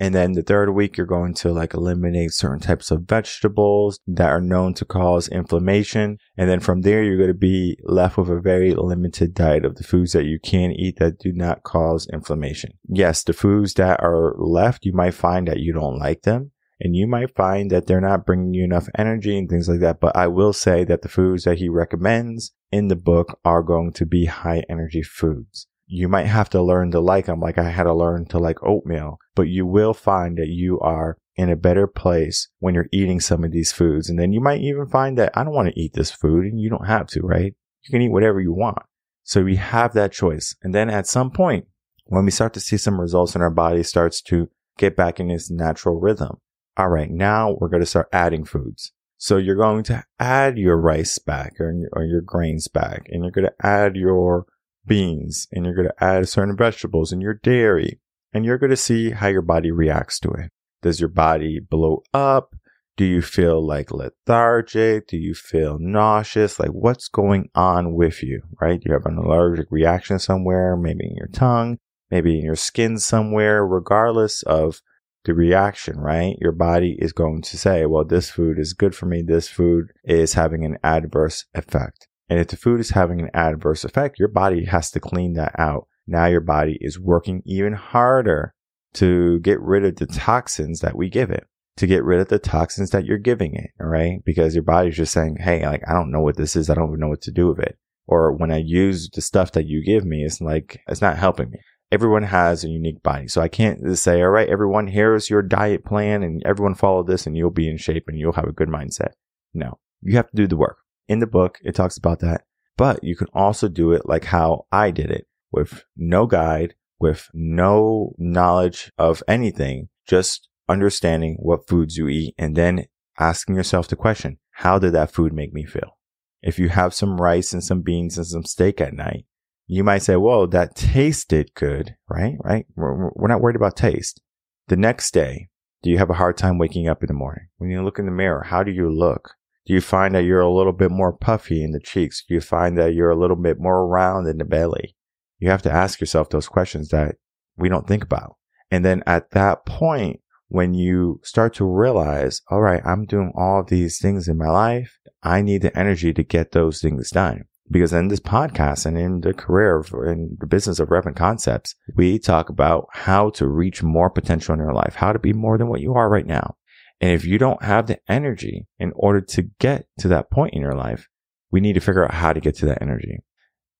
And 0.00 0.14
then 0.14 0.32
the 0.32 0.42
third 0.42 0.70
week, 0.70 0.96
you're 0.96 1.06
going 1.06 1.34
to 1.34 1.52
like 1.52 1.74
eliminate 1.74 2.32
certain 2.32 2.58
types 2.58 2.90
of 2.90 3.02
vegetables 3.02 4.00
that 4.06 4.30
are 4.30 4.40
known 4.40 4.74
to 4.74 4.84
cause 4.84 5.28
inflammation. 5.28 6.18
And 6.36 6.50
then 6.50 6.60
from 6.60 6.80
there, 6.80 7.02
you're 7.02 7.16
going 7.16 7.28
to 7.28 7.34
be 7.34 7.76
left 7.84 8.16
with 8.16 8.28
a 8.28 8.40
very 8.40 8.74
limited 8.74 9.32
diet 9.32 9.64
of 9.64 9.76
the 9.76 9.84
foods 9.84 10.12
that 10.12 10.24
you 10.24 10.40
can 10.40 10.72
eat 10.72 10.98
that 10.98 11.18
do 11.18 11.32
not 11.32 11.62
cause 11.62 12.08
inflammation. 12.12 12.72
Yes, 12.88 13.22
the 13.22 13.32
foods 13.32 13.74
that 13.74 14.00
are 14.02 14.34
left, 14.38 14.84
you 14.84 14.92
might 14.92 15.14
find 15.14 15.46
that 15.46 15.60
you 15.60 15.72
don't 15.72 15.98
like 15.98 16.22
them 16.22 16.50
and 16.80 16.96
you 16.96 17.06
might 17.06 17.34
find 17.36 17.70
that 17.70 17.86
they're 17.86 18.00
not 18.00 18.26
bringing 18.26 18.54
you 18.54 18.64
enough 18.64 18.88
energy 18.98 19.38
and 19.38 19.48
things 19.48 19.68
like 19.68 19.80
that. 19.80 20.00
But 20.00 20.16
I 20.16 20.26
will 20.26 20.52
say 20.52 20.82
that 20.82 21.02
the 21.02 21.08
foods 21.08 21.44
that 21.44 21.58
he 21.58 21.68
recommends 21.68 22.52
in 22.72 22.88
the 22.88 22.96
book 22.96 23.38
are 23.44 23.62
going 23.62 23.92
to 23.92 24.04
be 24.04 24.24
high 24.24 24.64
energy 24.68 25.02
foods 25.02 25.68
you 25.92 26.08
might 26.08 26.26
have 26.26 26.48
to 26.48 26.62
learn 26.62 26.90
to 26.90 27.00
like 27.00 27.26
them 27.26 27.38
like 27.38 27.58
I 27.58 27.68
had 27.68 27.82
to 27.82 27.92
learn 27.92 28.24
to 28.28 28.38
like 28.38 28.62
oatmeal, 28.62 29.18
but 29.34 29.42
you 29.42 29.66
will 29.66 29.92
find 29.92 30.38
that 30.38 30.48
you 30.48 30.80
are 30.80 31.18
in 31.36 31.50
a 31.50 31.56
better 31.56 31.86
place 31.86 32.48
when 32.60 32.74
you're 32.74 32.88
eating 32.90 33.20
some 33.20 33.44
of 33.44 33.52
these 33.52 33.72
foods. 33.72 34.08
And 34.08 34.18
then 34.18 34.32
you 34.32 34.40
might 34.40 34.62
even 34.62 34.86
find 34.86 35.18
that 35.18 35.32
I 35.34 35.44
don't 35.44 35.52
want 35.52 35.68
to 35.68 35.78
eat 35.78 35.92
this 35.92 36.10
food 36.10 36.46
and 36.46 36.58
you 36.58 36.70
don't 36.70 36.86
have 36.86 37.08
to, 37.08 37.20
right? 37.20 37.54
You 37.82 37.90
can 37.90 38.00
eat 38.00 38.10
whatever 38.10 38.40
you 38.40 38.54
want. 38.54 38.78
So 39.22 39.44
we 39.44 39.56
have 39.56 39.92
that 39.92 40.12
choice. 40.12 40.56
And 40.62 40.74
then 40.74 40.88
at 40.88 41.06
some 41.06 41.30
point, 41.30 41.66
when 42.06 42.24
we 42.24 42.30
start 42.30 42.54
to 42.54 42.60
see 42.60 42.78
some 42.78 42.98
results 42.98 43.34
and 43.34 43.42
our 43.42 43.50
body 43.50 43.82
starts 43.82 44.22
to 44.22 44.48
get 44.78 44.96
back 44.96 45.20
in 45.20 45.30
its 45.30 45.50
natural 45.50 46.00
rhythm. 46.00 46.38
All 46.78 46.88
right. 46.88 47.10
Now 47.10 47.58
we're 47.60 47.68
going 47.68 47.82
to 47.82 47.86
start 47.86 48.08
adding 48.14 48.46
foods. 48.46 48.92
So 49.18 49.36
you're 49.36 49.56
going 49.56 49.84
to 49.84 50.04
add 50.18 50.56
your 50.56 50.78
rice 50.78 51.18
back 51.18 51.60
or, 51.60 51.74
or 51.92 52.04
your 52.04 52.22
grains 52.22 52.66
back 52.68 53.08
and 53.10 53.22
you're 53.22 53.30
going 53.30 53.46
to 53.46 53.66
add 53.66 53.94
your 53.94 54.46
beans 54.86 55.46
and 55.52 55.64
you're 55.64 55.74
going 55.74 55.88
to 55.88 56.04
add 56.04 56.28
certain 56.28 56.56
vegetables 56.56 57.12
and 57.12 57.22
your 57.22 57.34
dairy 57.34 58.00
and 58.32 58.44
you're 58.44 58.58
going 58.58 58.70
to 58.70 58.76
see 58.76 59.10
how 59.10 59.28
your 59.28 59.42
body 59.42 59.70
reacts 59.70 60.18
to 60.20 60.30
it. 60.30 60.50
Does 60.82 61.00
your 61.00 61.08
body 61.08 61.60
blow 61.60 62.02
up? 62.12 62.54
Do 62.96 63.04
you 63.04 63.22
feel 63.22 63.64
like 63.64 63.90
lethargic? 63.90 65.06
Do 65.06 65.16
you 65.16 65.34
feel 65.34 65.78
nauseous? 65.78 66.58
Like 66.58 66.70
what's 66.70 67.08
going 67.08 67.48
on 67.54 67.94
with 67.94 68.22
you, 68.22 68.42
right? 68.60 68.82
You 68.84 68.92
have 68.92 69.06
an 69.06 69.16
allergic 69.16 69.68
reaction 69.70 70.18
somewhere, 70.18 70.76
maybe 70.76 71.06
in 71.06 71.16
your 71.16 71.28
tongue, 71.28 71.78
maybe 72.10 72.38
in 72.38 72.44
your 72.44 72.56
skin 72.56 72.98
somewhere, 72.98 73.66
regardless 73.66 74.42
of 74.42 74.82
the 75.24 75.34
reaction, 75.34 75.98
right? 75.98 76.36
Your 76.40 76.52
body 76.52 76.96
is 76.98 77.12
going 77.12 77.42
to 77.42 77.56
say, 77.56 77.86
well, 77.86 78.04
this 78.04 78.30
food 78.30 78.58
is 78.58 78.72
good 78.72 78.94
for 78.94 79.06
me. 79.06 79.22
This 79.22 79.48
food 79.48 79.92
is 80.04 80.34
having 80.34 80.64
an 80.64 80.78
adverse 80.82 81.46
effect. 81.54 82.08
And 82.32 82.40
if 82.40 82.48
the 82.48 82.56
food 82.56 82.80
is 82.80 82.92
having 82.92 83.20
an 83.20 83.28
adverse 83.34 83.84
effect, 83.84 84.18
your 84.18 84.28
body 84.28 84.64
has 84.64 84.90
to 84.92 85.00
clean 85.00 85.34
that 85.34 85.54
out. 85.58 85.86
Now 86.06 86.24
your 86.24 86.40
body 86.40 86.78
is 86.80 86.98
working 86.98 87.42
even 87.44 87.74
harder 87.74 88.54
to 88.94 89.38
get 89.40 89.60
rid 89.60 89.84
of 89.84 89.96
the 89.96 90.06
toxins 90.06 90.80
that 90.80 90.96
we 90.96 91.10
give 91.10 91.30
it, 91.30 91.46
to 91.76 91.86
get 91.86 92.02
rid 92.02 92.20
of 92.20 92.28
the 92.28 92.38
toxins 92.38 92.88
that 92.88 93.04
you're 93.04 93.18
giving 93.18 93.54
it. 93.54 93.72
All 93.78 93.86
right. 93.86 94.24
Because 94.24 94.54
your 94.54 94.64
body's 94.64 94.96
just 94.96 95.12
saying, 95.12 95.40
Hey, 95.40 95.66
like, 95.66 95.82
I 95.86 95.92
don't 95.92 96.10
know 96.10 96.22
what 96.22 96.38
this 96.38 96.56
is. 96.56 96.70
I 96.70 96.74
don't 96.74 96.88
even 96.88 97.00
know 97.00 97.08
what 97.08 97.20
to 97.20 97.30
do 97.30 97.48
with 97.48 97.58
it. 97.58 97.76
Or 98.06 98.32
when 98.32 98.50
I 98.50 98.62
use 98.64 99.10
the 99.12 99.20
stuff 99.20 99.52
that 99.52 99.66
you 99.66 99.84
give 99.84 100.06
me, 100.06 100.24
it's 100.24 100.40
like, 100.40 100.80
it's 100.88 101.02
not 101.02 101.18
helping 101.18 101.50
me 101.50 101.58
everyone 101.90 102.22
has 102.22 102.64
a 102.64 102.68
unique 102.70 103.02
body. 103.02 103.28
So 103.28 103.42
I 103.42 103.48
can't 103.48 103.84
just 103.84 104.02
say, 104.02 104.22
all 104.22 104.30
right, 104.30 104.48
everyone, 104.48 104.86
here's 104.86 105.28
your 105.28 105.42
diet 105.42 105.84
plan 105.84 106.22
and 106.22 106.42
everyone 106.46 106.74
follow 106.74 107.02
this 107.02 107.26
and 107.26 107.36
you'll 107.36 107.50
be 107.50 107.68
in 107.68 107.76
shape 107.76 108.04
and 108.08 108.18
you'll 108.18 108.32
have 108.32 108.48
a 108.48 108.52
good 108.52 108.70
mindset. 108.70 109.10
No, 109.52 109.78
you 110.00 110.16
have 110.16 110.30
to 110.30 110.36
do 110.36 110.46
the 110.46 110.56
work. 110.56 110.78
In 111.12 111.18
the 111.18 111.26
book, 111.26 111.58
it 111.62 111.74
talks 111.74 111.98
about 111.98 112.20
that, 112.20 112.44
but 112.78 113.04
you 113.04 113.14
can 113.14 113.26
also 113.34 113.68
do 113.68 113.92
it 113.92 114.08
like 114.08 114.24
how 114.24 114.64
I 114.72 114.90
did 114.90 115.10
it 115.10 115.26
with 115.50 115.84
no 115.94 116.24
guide, 116.24 116.74
with 116.98 117.28
no 117.34 118.14
knowledge 118.16 118.90
of 118.96 119.22
anything, 119.28 119.90
just 120.08 120.48
understanding 120.70 121.36
what 121.38 121.68
foods 121.68 121.98
you 121.98 122.08
eat 122.08 122.34
and 122.38 122.56
then 122.56 122.86
asking 123.18 123.56
yourself 123.56 123.88
the 123.88 123.94
question, 123.94 124.38
how 124.52 124.78
did 124.78 124.94
that 124.94 125.12
food 125.12 125.34
make 125.34 125.52
me 125.52 125.66
feel? 125.66 125.98
If 126.40 126.58
you 126.58 126.70
have 126.70 126.94
some 126.94 127.20
rice 127.20 127.52
and 127.52 127.62
some 127.62 127.82
beans 127.82 128.16
and 128.16 128.26
some 128.26 128.44
steak 128.44 128.80
at 128.80 128.94
night, 128.94 129.26
you 129.66 129.84
might 129.84 130.02
say, 130.02 130.16
"Whoa, 130.16 130.46
that 130.46 130.74
tasted 130.74 131.52
good, 131.52 131.94
right? 132.08 132.36
Right? 132.42 132.64
We're, 132.74 133.10
we're 133.14 133.28
not 133.28 133.42
worried 133.42 133.56
about 133.56 133.76
taste." 133.76 134.22
The 134.68 134.78
next 134.78 135.12
day, 135.12 135.50
do 135.82 135.90
you 135.90 135.98
have 135.98 136.08
a 136.08 136.14
hard 136.14 136.38
time 136.38 136.56
waking 136.56 136.88
up 136.88 137.02
in 137.02 137.08
the 137.08 137.12
morning? 137.12 137.48
When 137.58 137.68
you 137.68 137.84
look 137.84 137.98
in 137.98 138.06
the 138.06 138.12
mirror, 138.12 138.44
how 138.44 138.62
do 138.62 138.70
you 138.72 138.88
look? 138.90 139.34
Do 139.66 139.74
you 139.74 139.80
find 139.80 140.14
that 140.14 140.24
you're 140.24 140.40
a 140.40 140.52
little 140.52 140.72
bit 140.72 140.90
more 140.90 141.12
puffy 141.12 141.62
in 141.62 141.70
the 141.70 141.80
cheeks? 141.80 142.24
Do 142.26 142.34
you 142.34 142.40
find 142.40 142.76
that 142.78 142.94
you're 142.94 143.10
a 143.10 143.18
little 143.18 143.36
bit 143.36 143.60
more 143.60 143.86
round 143.86 144.26
in 144.26 144.38
the 144.38 144.44
belly? 144.44 144.96
You 145.38 145.50
have 145.50 145.62
to 145.62 145.72
ask 145.72 146.00
yourself 146.00 146.30
those 146.30 146.48
questions 146.48 146.88
that 146.88 147.16
we 147.56 147.68
don't 147.68 147.86
think 147.86 148.02
about. 148.02 148.36
And 148.70 148.84
then 148.84 149.02
at 149.06 149.30
that 149.32 149.66
point, 149.66 150.20
when 150.48 150.74
you 150.74 151.20
start 151.22 151.54
to 151.54 151.64
realize, 151.64 152.42
all 152.50 152.60
right, 152.60 152.82
I'm 152.84 153.06
doing 153.06 153.32
all 153.36 153.60
of 153.60 153.68
these 153.68 153.98
things 153.98 154.28
in 154.28 154.36
my 154.36 154.50
life. 154.50 154.98
I 155.22 155.40
need 155.40 155.62
the 155.62 155.76
energy 155.78 156.12
to 156.12 156.22
get 156.22 156.52
those 156.52 156.80
things 156.80 157.10
done. 157.10 157.44
Because 157.70 157.92
in 157.92 158.08
this 158.08 158.20
podcast 158.20 158.84
and 158.84 158.98
in 158.98 159.22
the 159.22 159.32
career 159.32 159.78
of, 159.78 159.92
in 160.06 160.36
the 160.38 160.46
business 160.46 160.78
of 160.78 160.88
Reven 160.88 161.16
Concepts, 161.16 161.74
we 161.94 162.18
talk 162.18 162.50
about 162.50 162.88
how 162.92 163.30
to 163.30 163.46
reach 163.46 163.82
more 163.82 164.10
potential 164.10 164.52
in 164.52 164.60
your 164.60 164.74
life, 164.74 164.96
how 164.96 165.12
to 165.12 165.18
be 165.18 165.32
more 165.32 165.56
than 165.56 165.68
what 165.68 165.80
you 165.80 165.94
are 165.94 166.10
right 166.10 166.26
now. 166.26 166.56
And 167.02 167.10
if 167.10 167.24
you 167.24 167.36
don't 167.36 167.64
have 167.64 167.88
the 167.88 167.98
energy 168.08 168.68
in 168.78 168.92
order 168.94 169.20
to 169.20 169.50
get 169.58 169.86
to 169.98 170.08
that 170.08 170.30
point 170.30 170.54
in 170.54 170.62
your 170.62 170.76
life, 170.76 171.08
we 171.50 171.60
need 171.60 171.72
to 171.72 171.80
figure 171.80 172.04
out 172.04 172.14
how 172.14 172.32
to 172.32 172.40
get 172.40 172.54
to 172.58 172.66
that 172.66 172.80
energy. 172.80 173.18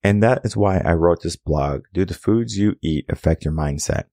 And 0.03 0.21
that 0.25 0.41
is 0.45 0.57
why 0.57 0.79
I 0.79 0.95
wrote 0.95 1.23
this 1.23 1.37
blog. 1.37 1.85
Do 1.95 2.05
the 2.05 2.15
foods 2.15 2.59
you 2.59 2.75
eat 2.83 3.07
affect 3.09 3.45
your 3.45 3.55
mindset? 3.55 4.07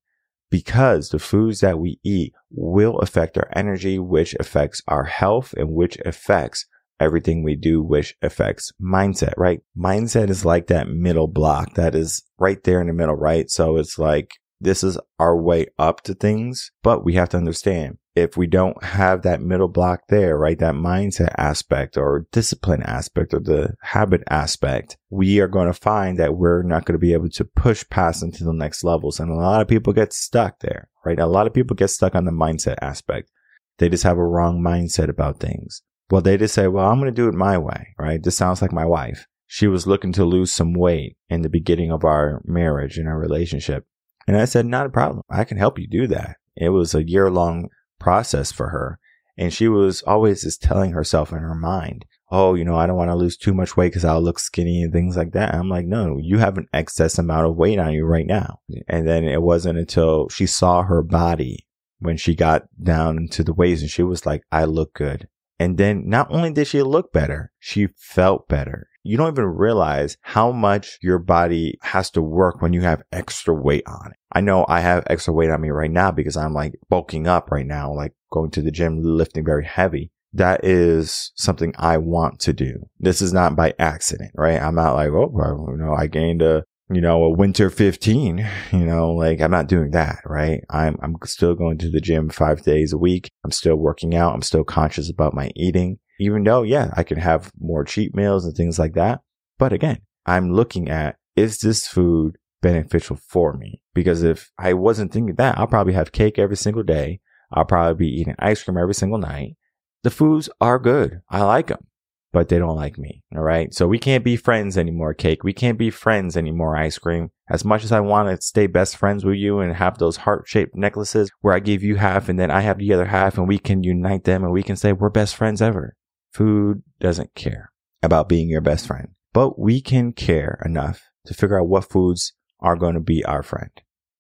Because 0.52 1.10
the 1.10 1.18
foods 1.18 1.62
that 1.62 1.80
we 1.80 2.00
eat 2.04 2.34
will 2.52 3.00
affect 3.00 3.36
our 3.36 3.50
energy, 3.56 3.98
which 3.98 4.36
affects 4.40 4.84
our 4.88 5.06
health 5.06 5.56
and 5.58 5.72
which 5.72 5.98
affects 6.06 6.68
everything 7.00 7.44
we 7.44 7.56
do, 7.56 7.82
which 7.82 8.16
affects 8.22 8.72
mindset, 8.80 9.34
right? 9.38 9.62
Mindset 9.76 10.30
is 10.30 10.46
like 10.46 10.68
that 10.68 10.88
middle 10.88 11.28
block 11.28 11.74
that 11.76 11.96
is 11.96 12.24
right 12.38 12.64
there 12.64 12.80
in 12.80 12.88
the 12.88 12.94
middle, 12.94 13.16
right? 13.16 13.50
So 13.50 13.78
it's 13.78 13.98
like, 13.98 14.34
this 14.62 14.84
is 14.84 15.00
our 15.18 15.36
way 15.36 15.68
up 15.80 16.02
to 16.02 16.14
things, 16.14 16.72
but 16.84 17.06
we 17.06 17.14
have 17.14 17.30
to 17.30 17.38
understand 17.38 17.98
if 18.16 18.36
we 18.36 18.48
don't 18.48 18.84
have 18.84 19.22
that 19.22 19.42
middle 19.42 19.68
block 19.68 20.02
there, 20.10 20.38
right? 20.38 20.58
That 20.60 20.76
mindset 20.76 21.34
aspect 21.38 21.98
or 21.98 22.26
discipline 22.32 22.84
aspect 22.84 23.34
or 23.34 23.40
the 23.40 23.76
habit 23.82 24.24
aspect, 24.30 24.98
we 25.10 25.40
are 25.40 25.48
going 25.48 25.68
to 25.68 25.74
find 25.74 26.18
that 26.20 26.36
we're 26.36 26.64
not 26.64 26.86
going 26.86 26.94
to 26.94 27.00
be 27.00 27.14
able 27.14 27.30
to 27.30 27.46
push 27.46 27.84
past 27.90 28.24
into 28.24 28.44
the 28.44 28.54
next 28.54 28.84
levels. 28.84 29.20
And 29.20 29.32
a 29.32 29.36
lot 29.36 29.62
of 29.62 29.68
people 29.68 29.94
get 29.94 30.14
stuck 30.14 30.60
there, 30.60 30.90
right? 31.06 31.20
A 31.20 31.28
lot 31.28 31.48
of 31.48 31.54
people 31.54 31.76
get 31.76 31.90
stuck 31.90 32.16
on 32.16 32.26
the 32.26 32.32
mindset 32.32 32.78
aspect. 32.82 33.30
They 33.78 33.90
just 33.90 34.04
have 34.04 34.18
a 34.18 34.26
wrong 34.26 34.62
mindset 34.62 35.10
about 35.10 35.40
things. 35.40 35.82
Well, 36.10 36.22
they 36.22 36.38
just 36.38 36.56
say, 36.56 36.68
well, 36.68 36.90
I'm 36.90 37.00
going 37.00 37.14
to 37.14 37.16
do 37.16 37.30
it 37.30 37.36
my 37.36 37.58
way, 37.58 37.90
right? 37.98 38.22
This 38.22 38.36
sounds 38.36 38.62
like 38.62 38.72
my 38.72 38.86
wife. 38.86 39.28
She 39.46 39.68
was 39.68 39.88
looking 39.88 40.12
to 40.14 40.26
lose 40.26 40.52
some 40.52 40.74
weight 40.74 41.16
in 41.30 41.44
the 41.44 41.50
beginning 41.50 41.92
of 41.92 42.04
our 42.04 42.42
marriage 42.46 42.98
and 42.98 43.08
our 43.08 43.18
relationship. 43.18 43.86
And 44.28 44.38
I 44.38 44.46
said, 44.46 44.66
not 44.66 44.86
a 44.86 44.90
problem. 44.90 45.24
I 45.30 45.44
can 45.44 45.58
help 45.58 45.80
you 45.80 45.88
do 45.88 46.08
that. 46.08 46.38
It 46.56 46.70
was 46.70 46.94
a 46.94 47.08
year 47.08 47.32
long 47.32 47.70
process 48.00 48.52
for 48.52 48.70
her. 48.70 49.00
And 49.38 49.54
she 49.54 49.68
was 49.68 50.02
always 50.02 50.42
just 50.42 50.62
telling 50.62 50.92
herself 50.92 51.32
in 51.32 51.38
her 51.38 51.56
mind, 51.56 52.06
oh, 52.32 52.56
you 52.56 52.66
know, 52.66 52.76
I 52.76 52.88
don't 52.88 52.98
want 52.98 53.10
to 53.10 53.16
lose 53.16 53.38
too 53.38 53.54
much 53.54 53.78
weight 53.78 53.90
because 53.90 54.06
I'll 54.06 54.22
look 54.22 54.38
skinny 54.38 54.84
and 54.84 54.92
things 54.92 55.16
like 55.16 55.32
that. 55.32 55.54
I'm 55.56 55.70
like, 55.70 55.86
no, 55.86 56.18
you 56.22 56.38
have 56.40 56.58
an 56.58 56.68
excess 56.74 57.18
amount 57.18 57.48
of 57.48 57.56
weight 57.56 57.80
on 57.80 57.94
you 57.94 58.06
right 58.06 58.28
now. 58.28 58.60
And 58.88 59.08
then 59.08 59.24
it 59.24 59.42
wasn't 59.42 59.80
until 59.80 60.28
she 60.30 60.46
saw 60.46 60.84
her 60.84 61.02
body 61.02 61.66
when 62.00 62.18
she 62.18 62.36
got 62.36 62.64
down 62.82 63.28
to 63.32 63.44
the 63.44 63.54
waist 63.54 63.82
and 63.82 63.90
she 63.90 64.04
was 64.04 64.26
like, 64.26 64.44
I 64.52 64.66
look 64.66 64.94
good. 64.94 65.28
And 65.60 65.78
then 65.78 66.08
not 66.08 66.28
only 66.32 66.52
did 66.52 66.68
she 66.68 66.82
look 66.82 67.12
better, 67.12 67.52
she 67.60 67.88
felt 67.98 68.48
better. 68.48 68.88
You 69.04 69.18
don't 69.18 69.34
even 69.34 69.46
realize 69.46 70.18
how 70.22 70.52
much 70.52 70.98
your 71.02 71.20
body 71.20 71.78
has 71.82 72.10
to 72.12 72.22
work 72.22 72.62
when 72.62 72.74
you 72.74 72.82
have 72.82 73.02
extra 73.12 73.54
weight 73.54 73.84
on. 73.88 74.14
I 74.32 74.42
know 74.42 74.66
I 74.70 74.80
have 74.82 75.04
extra 75.08 75.34
weight 75.34 75.50
on 75.50 75.62
me 75.62 75.70
right 75.70 75.92
now 75.92 76.12
because 76.12 76.38
I'm 76.38 76.54
like 76.54 76.76
bulking 76.90 77.28
up 77.28 77.52
right 77.52 77.66
now, 77.66 77.94
like 77.94 78.14
going 78.32 78.52
to 78.52 78.62
the 78.62 78.72
gym, 78.72 79.02
lifting 79.02 79.46
very 79.46 79.66
heavy. 79.66 80.12
That 80.34 80.64
is 80.64 81.32
something 81.36 81.74
I 81.78 81.98
want 81.98 82.40
to 82.42 82.54
do. 82.54 82.88
This 83.00 83.22
is 83.22 83.34
not 83.34 83.56
by 83.56 83.74
accident, 83.80 84.32
right? 84.36 84.62
I'm 84.62 84.76
not 84.76 84.94
like, 84.94 85.10
oh, 85.10 85.30
well, 85.32 85.68
you 85.72 85.78
know, 85.78 85.94
I 85.94 86.08
gained 86.08 86.42
a 86.42 86.64
you 86.92 87.02
know, 87.02 87.24
a 87.24 87.30
winter 87.30 87.70
15, 87.70 88.48
you 88.72 88.86
know, 88.86 89.12
like 89.12 89.42
I'm 89.42 89.52
not 89.52 89.68
doing 89.68 89.92
that, 89.92 90.20
right? 90.26 90.64
I'm, 90.70 90.98
I'm 91.02 91.16
still 91.26 91.54
going 91.54 91.78
to 91.80 91.90
the 91.90 92.02
gym 92.02 92.30
five 92.30 92.64
days 92.64 92.94
a 92.94 92.98
week. 92.98 93.30
I'm 93.46 93.52
still 93.52 93.76
working 93.76 94.16
out. 94.16 94.34
I'm 94.34 94.42
still 94.42 94.64
conscious 94.64 95.10
about 95.10 95.36
my 95.36 95.52
eating, 95.56 96.00
even 96.20 96.44
though, 96.44 96.64
yeah, 96.64 96.92
I 96.96 97.04
can 97.04 97.20
have 97.20 97.52
more 97.60 97.84
cheat 97.84 98.16
meals 98.16 98.46
and 98.46 98.56
things 98.56 98.80
like 98.80 98.94
that. 98.94 99.22
But 99.60 99.72
again, 99.72 100.00
I'm 100.26 100.52
looking 100.52 100.90
at, 100.90 101.18
is 101.36 101.60
this 101.60 101.88
food 101.88 102.38
beneficial 102.62 103.18
for 103.18 103.54
me? 103.54 103.82
Because 103.94 104.24
if 104.24 104.52
I 104.58 104.74
wasn't 104.74 105.14
thinking 105.14 105.36
that, 105.36 105.58
I'll 105.60 105.68
probably 105.68 105.94
have 105.94 106.12
cake 106.12 106.40
every 106.40 106.58
single 106.58 106.84
day. 106.84 107.20
I'll 107.52 107.66
probably 107.66 108.08
be 108.08 108.20
eating 108.20 108.36
ice 108.40 108.64
cream 108.64 108.78
every 108.78 108.96
single 108.96 109.20
night. 109.20 109.58
The 110.04 110.10
foods 110.10 110.50
are 110.60 110.80
good. 110.80 111.22
I 111.30 111.44
like 111.44 111.68
them 111.68 111.86
but 112.32 112.50
they 112.50 112.60
don't 112.60 112.76
like 112.76 112.98
me. 112.98 113.24
All 113.36 113.42
right. 113.42 113.74
So 113.74 113.88
we 113.88 113.98
can't 113.98 114.24
be 114.24 114.36
friends 114.36 114.78
anymore, 114.78 115.14
cake. 115.14 115.44
We 115.44 115.54
can't 115.54 115.78
be 115.78 115.90
friends 115.90 116.38
anymore, 116.38 116.76
ice 116.76 116.98
cream. 116.98 117.32
As 117.50 117.66
much 117.66 117.84
as 117.84 117.92
I 117.92 118.00
want 118.00 118.30
to 118.30 118.46
stay 118.46 118.68
best 118.68 118.98
friends 118.98 119.26
with 119.26 119.38
you 119.38 119.60
and 119.60 119.74
have 119.76 119.98
those 119.98 120.18
heart 120.18 120.44
shaped 120.48 120.76
necklaces 120.76 121.32
where 121.42 121.54
I 121.54 121.60
give 121.60 121.82
you 121.82 121.96
half 121.96 122.30
and 122.30 122.40
then 122.40 122.52
I 122.52 122.62
have 122.62 122.78
the 122.78 122.94
other 122.94 123.06
half 123.06 123.38
and 123.38 123.48
we 123.48 123.58
can 123.58 123.84
unite 123.84 124.26
them 124.26 124.44
and 124.44 124.54
we 124.54 124.64
can 124.64 124.76
say 124.76 124.94
we're 124.94 125.10
best 125.10 125.36
friends 125.36 125.62
ever. 125.62 125.96
Food 126.32 126.84
doesn't 127.00 127.34
care 127.34 127.72
about 128.04 128.30
being 128.30 128.50
your 128.50 128.62
best 128.62 128.86
friend, 128.86 129.10
but 129.34 129.58
we 129.58 129.82
can 129.82 130.14
care 130.14 130.62
enough 130.64 131.02
to 131.26 131.34
figure 131.34 131.60
out 131.60 131.68
what 131.68 131.90
foods 131.90 132.34
are 132.60 132.76
going 132.76 132.94
to 132.94 133.00
be 133.00 133.26
our 133.26 133.42
friend. 133.42 133.72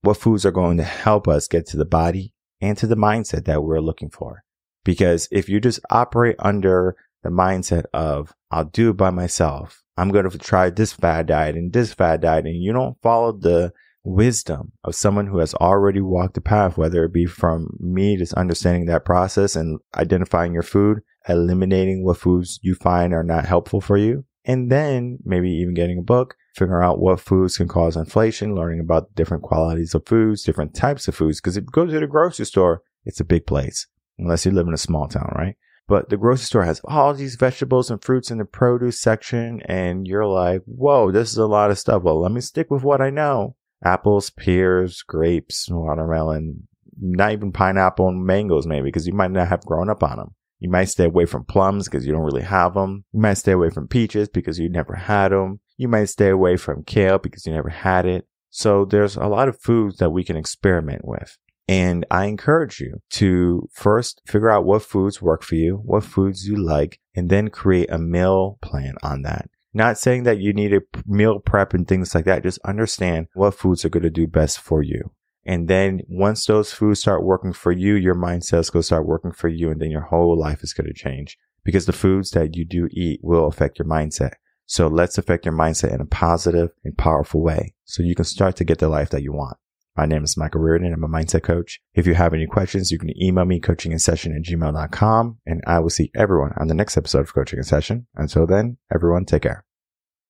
What 0.01 0.17
foods 0.17 0.45
are 0.45 0.51
going 0.51 0.77
to 0.77 0.83
help 0.83 1.27
us 1.27 1.47
get 1.47 1.67
to 1.67 1.77
the 1.77 1.85
body 1.85 2.33
and 2.61 2.77
to 2.77 2.87
the 2.87 2.95
mindset 2.95 3.45
that 3.45 3.63
we're 3.63 3.79
looking 3.79 4.09
for. 4.09 4.43
Because 4.83 5.27
if 5.31 5.49
you 5.49 5.59
just 5.59 5.79
operate 5.91 6.35
under 6.39 6.95
the 7.23 7.29
mindset 7.29 7.85
of 7.93 8.33
I'll 8.51 8.65
do 8.65 8.91
it 8.91 8.97
by 8.97 9.09
myself. 9.09 9.83
I'm 9.97 10.09
going 10.09 10.29
to 10.29 10.37
try 10.37 10.69
this 10.69 10.93
fad 10.93 11.27
diet 11.27 11.55
and 11.55 11.73
this 11.73 11.93
fad 11.93 12.21
diet. 12.21 12.45
And 12.45 12.61
you 12.61 12.71
don't 12.71 13.01
follow 13.01 13.33
the 13.33 13.73
wisdom 14.03 14.71
of 14.83 14.95
someone 14.95 15.27
who 15.27 15.39
has 15.39 15.53
already 15.55 16.01
walked 16.01 16.35
the 16.35 16.41
path, 16.41 16.77
whether 16.77 17.03
it 17.03 17.13
be 17.13 17.25
from 17.25 17.75
me 17.79 18.15
just 18.15 18.33
understanding 18.33 18.85
that 18.85 19.05
process 19.05 19.55
and 19.55 19.79
identifying 19.95 20.53
your 20.53 20.63
food, 20.63 20.99
eliminating 21.27 22.03
what 22.03 22.17
foods 22.17 22.59
you 22.61 22.75
find 22.75 23.13
are 23.13 23.23
not 23.23 23.45
helpful 23.45 23.81
for 23.81 23.97
you. 23.97 24.25
And 24.45 24.71
then 24.71 25.19
maybe 25.25 25.51
even 25.51 25.73
getting 25.73 25.99
a 25.99 26.03
book, 26.03 26.35
figuring 26.55 26.83
out 26.83 26.99
what 26.99 27.19
foods 27.19 27.57
can 27.57 27.67
cause 27.67 27.97
inflammation, 27.97 28.55
learning 28.55 28.79
about 28.79 29.13
different 29.15 29.43
qualities 29.43 29.93
of 29.93 30.07
foods, 30.07 30.43
different 30.43 30.73
types 30.73 31.07
of 31.07 31.15
foods. 31.15 31.41
Cause 31.41 31.57
if 31.57 31.63
you 31.63 31.69
go 31.71 31.85
to 31.85 31.99
the 31.99 32.07
grocery 32.07 32.45
store, 32.45 32.81
it's 33.05 33.19
a 33.19 33.25
big 33.25 33.45
place 33.45 33.85
unless 34.17 34.45
you 34.45 34.51
live 34.51 34.67
in 34.67 34.73
a 34.73 34.77
small 34.77 35.07
town, 35.07 35.31
right? 35.37 35.55
But 35.89 36.09
the 36.09 36.17
grocery 36.17 36.45
store 36.45 36.63
has 36.65 36.79
all 36.85 37.15
these 37.15 37.35
vegetables 37.35 37.89
and 37.89 38.01
fruits 38.01 38.29
in 38.29 38.37
the 38.37 38.45
produce 38.45 39.01
section. 39.01 39.61
And 39.65 40.07
you're 40.07 40.27
like, 40.27 40.61
whoa, 40.65 41.11
this 41.11 41.31
is 41.31 41.37
a 41.37 41.47
lot 41.47 41.71
of 41.71 41.79
stuff. 41.79 42.03
Well, 42.03 42.21
let 42.21 42.31
me 42.31 42.41
stick 42.41 42.69
with 42.69 42.83
what 42.83 43.01
I 43.01 43.09
know. 43.09 43.55
Apples, 43.83 44.29
pears, 44.29 45.01
grapes, 45.01 45.67
watermelon, 45.67 46.67
not 47.01 47.31
even 47.31 47.51
pineapple 47.51 48.07
and 48.07 48.23
mangoes, 48.23 48.67
maybe, 48.67 48.83
because 48.83 49.07
you 49.07 49.13
might 49.13 49.31
not 49.31 49.47
have 49.47 49.65
grown 49.65 49.89
up 49.89 50.03
on 50.03 50.17
them. 50.17 50.35
You 50.59 50.69
might 50.69 50.85
stay 50.85 51.05
away 51.05 51.25
from 51.25 51.45
plums 51.45 51.85
because 51.85 52.05
you 52.05 52.11
don't 52.11 52.25
really 52.25 52.43
have 52.43 52.75
them. 52.75 53.05
You 53.11 53.21
might 53.21 53.35
stay 53.35 53.53
away 53.53 53.71
from 53.71 53.87
peaches 53.87 54.29
because 54.29 54.59
you 54.59 54.69
never 54.69 54.93
had 54.93 55.29
them. 55.29 55.59
You 55.77 55.87
might 55.87 56.05
stay 56.05 56.29
away 56.29 56.57
from 56.57 56.83
kale 56.83 57.17
because 57.17 57.47
you 57.47 57.53
never 57.53 57.69
had 57.69 58.05
it. 58.05 58.27
So 58.51 58.85
there's 58.85 59.15
a 59.15 59.25
lot 59.25 59.47
of 59.47 59.59
foods 59.59 59.97
that 59.97 60.11
we 60.11 60.23
can 60.23 60.37
experiment 60.37 61.01
with. 61.03 61.37
And 61.69 62.03
I 62.09 62.25
encourage 62.25 62.79
you 62.79 63.03
to 63.11 63.69
first 63.71 64.23
figure 64.25 64.49
out 64.49 64.65
what 64.65 64.81
foods 64.81 65.21
work 65.21 65.43
for 65.43 65.53
you, 65.53 65.75
what 65.75 66.03
foods 66.03 66.47
you 66.47 66.55
like, 66.55 66.99
and 67.13 67.29
then 67.29 67.49
create 67.49 67.91
a 67.91 67.99
meal 67.99 68.57
plan 68.59 68.95
on 69.03 69.21
that. 69.21 69.51
Not 69.71 69.99
saying 69.99 70.23
that 70.23 70.39
you 70.39 70.51
need 70.51 70.73
a 70.73 70.81
meal 71.05 71.37
prep 71.37 71.75
and 71.75 71.87
things 71.87 72.15
like 72.15 72.25
that. 72.25 72.41
Just 72.41 72.57
understand 72.65 73.27
what 73.35 73.53
foods 73.53 73.85
are 73.85 73.89
going 73.89 74.01
to 74.01 74.09
do 74.09 74.25
best 74.25 74.59
for 74.59 74.81
you. 74.81 75.11
And 75.45 75.67
then 75.67 76.01
once 76.07 76.43
those 76.47 76.73
foods 76.73 77.01
start 77.01 77.23
working 77.23 77.53
for 77.53 77.71
you, 77.71 77.93
your 77.93 78.15
mindset 78.15 78.61
is 78.61 78.71
going 78.71 78.81
to 78.81 78.87
start 78.87 79.05
working 79.05 79.31
for 79.31 79.47
you. 79.47 79.69
And 79.69 79.79
then 79.79 79.91
your 79.91 80.01
whole 80.01 80.35
life 80.35 80.63
is 80.63 80.73
going 80.73 80.87
to 80.87 80.93
change 80.93 81.37
because 81.63 81.85
the 81.85 81.93
foods 81.93 82.31
that 82.31 82.55
you 82.55 82.65
do 82.65 82.89
eat 82.89 83.19
will 83.21 83.45
affect 83.45 83.77
your 83.77 83.87
mindset. 83.87 84.31
So 84.65 84.87
let's 84.87 85.19
affect 85.19 85.45
your 85.45 85.53
mindset 85.53 85.93
in 85.93 86.01
a 86.01 86.05
positive 86.05 86.71
and 86.83 86.97
powerful 86.97 87.43
way 87.43 87.75
so 87.85 88.01
you 88.01 88.15
can 88.15 88.25
start 88.25 88.55
to 88.55 88.63
get 88.63 88.79
the 88.79 88.89
life 88.89 89.11
that 89.11 89.21
you 89.21 89.33
want. 89.33 89.57
My 89.99 90.05
name 90.05 90.23
is 90.23 90.37
Michael 90.37 90.61
Rearden. 90.61 90.93
I'm 90.93 91.03
a 91.03 91.09
mindset 91.09 91.43
coach. 91.43 91.81
If 91.93 92.07
you 92.07 92.13
have 92.13 92.33
any 92.33 92.47
questions, 92.47 92.89
you 92.89 92.97
can 92.97 93.11
email 93.21 93.43
me 93.43 93.59
coaching 93.59 93.91
in 93.91 93.99
session 93.99 94.33
at 94.33 94.43
gmail.com 94.43 95.39
and 95.45 95.61
I 95.67 95.79
will 95.79 95.89
see 95.89 96.09
everyone 96.15 96.53
on 96.55 96.69
the 96.69 96.73
next 96.73 96.95
episode 96.95 97.19
of 97.19 97.33
coaching 97.33 97.59
in 97.59 97.65
session. 97.65 98.07
Until 98.15 98.47
then, 98.47 98.77
everyone 98.95 99.25
take 99.25 99.41
care. 99.41 99.65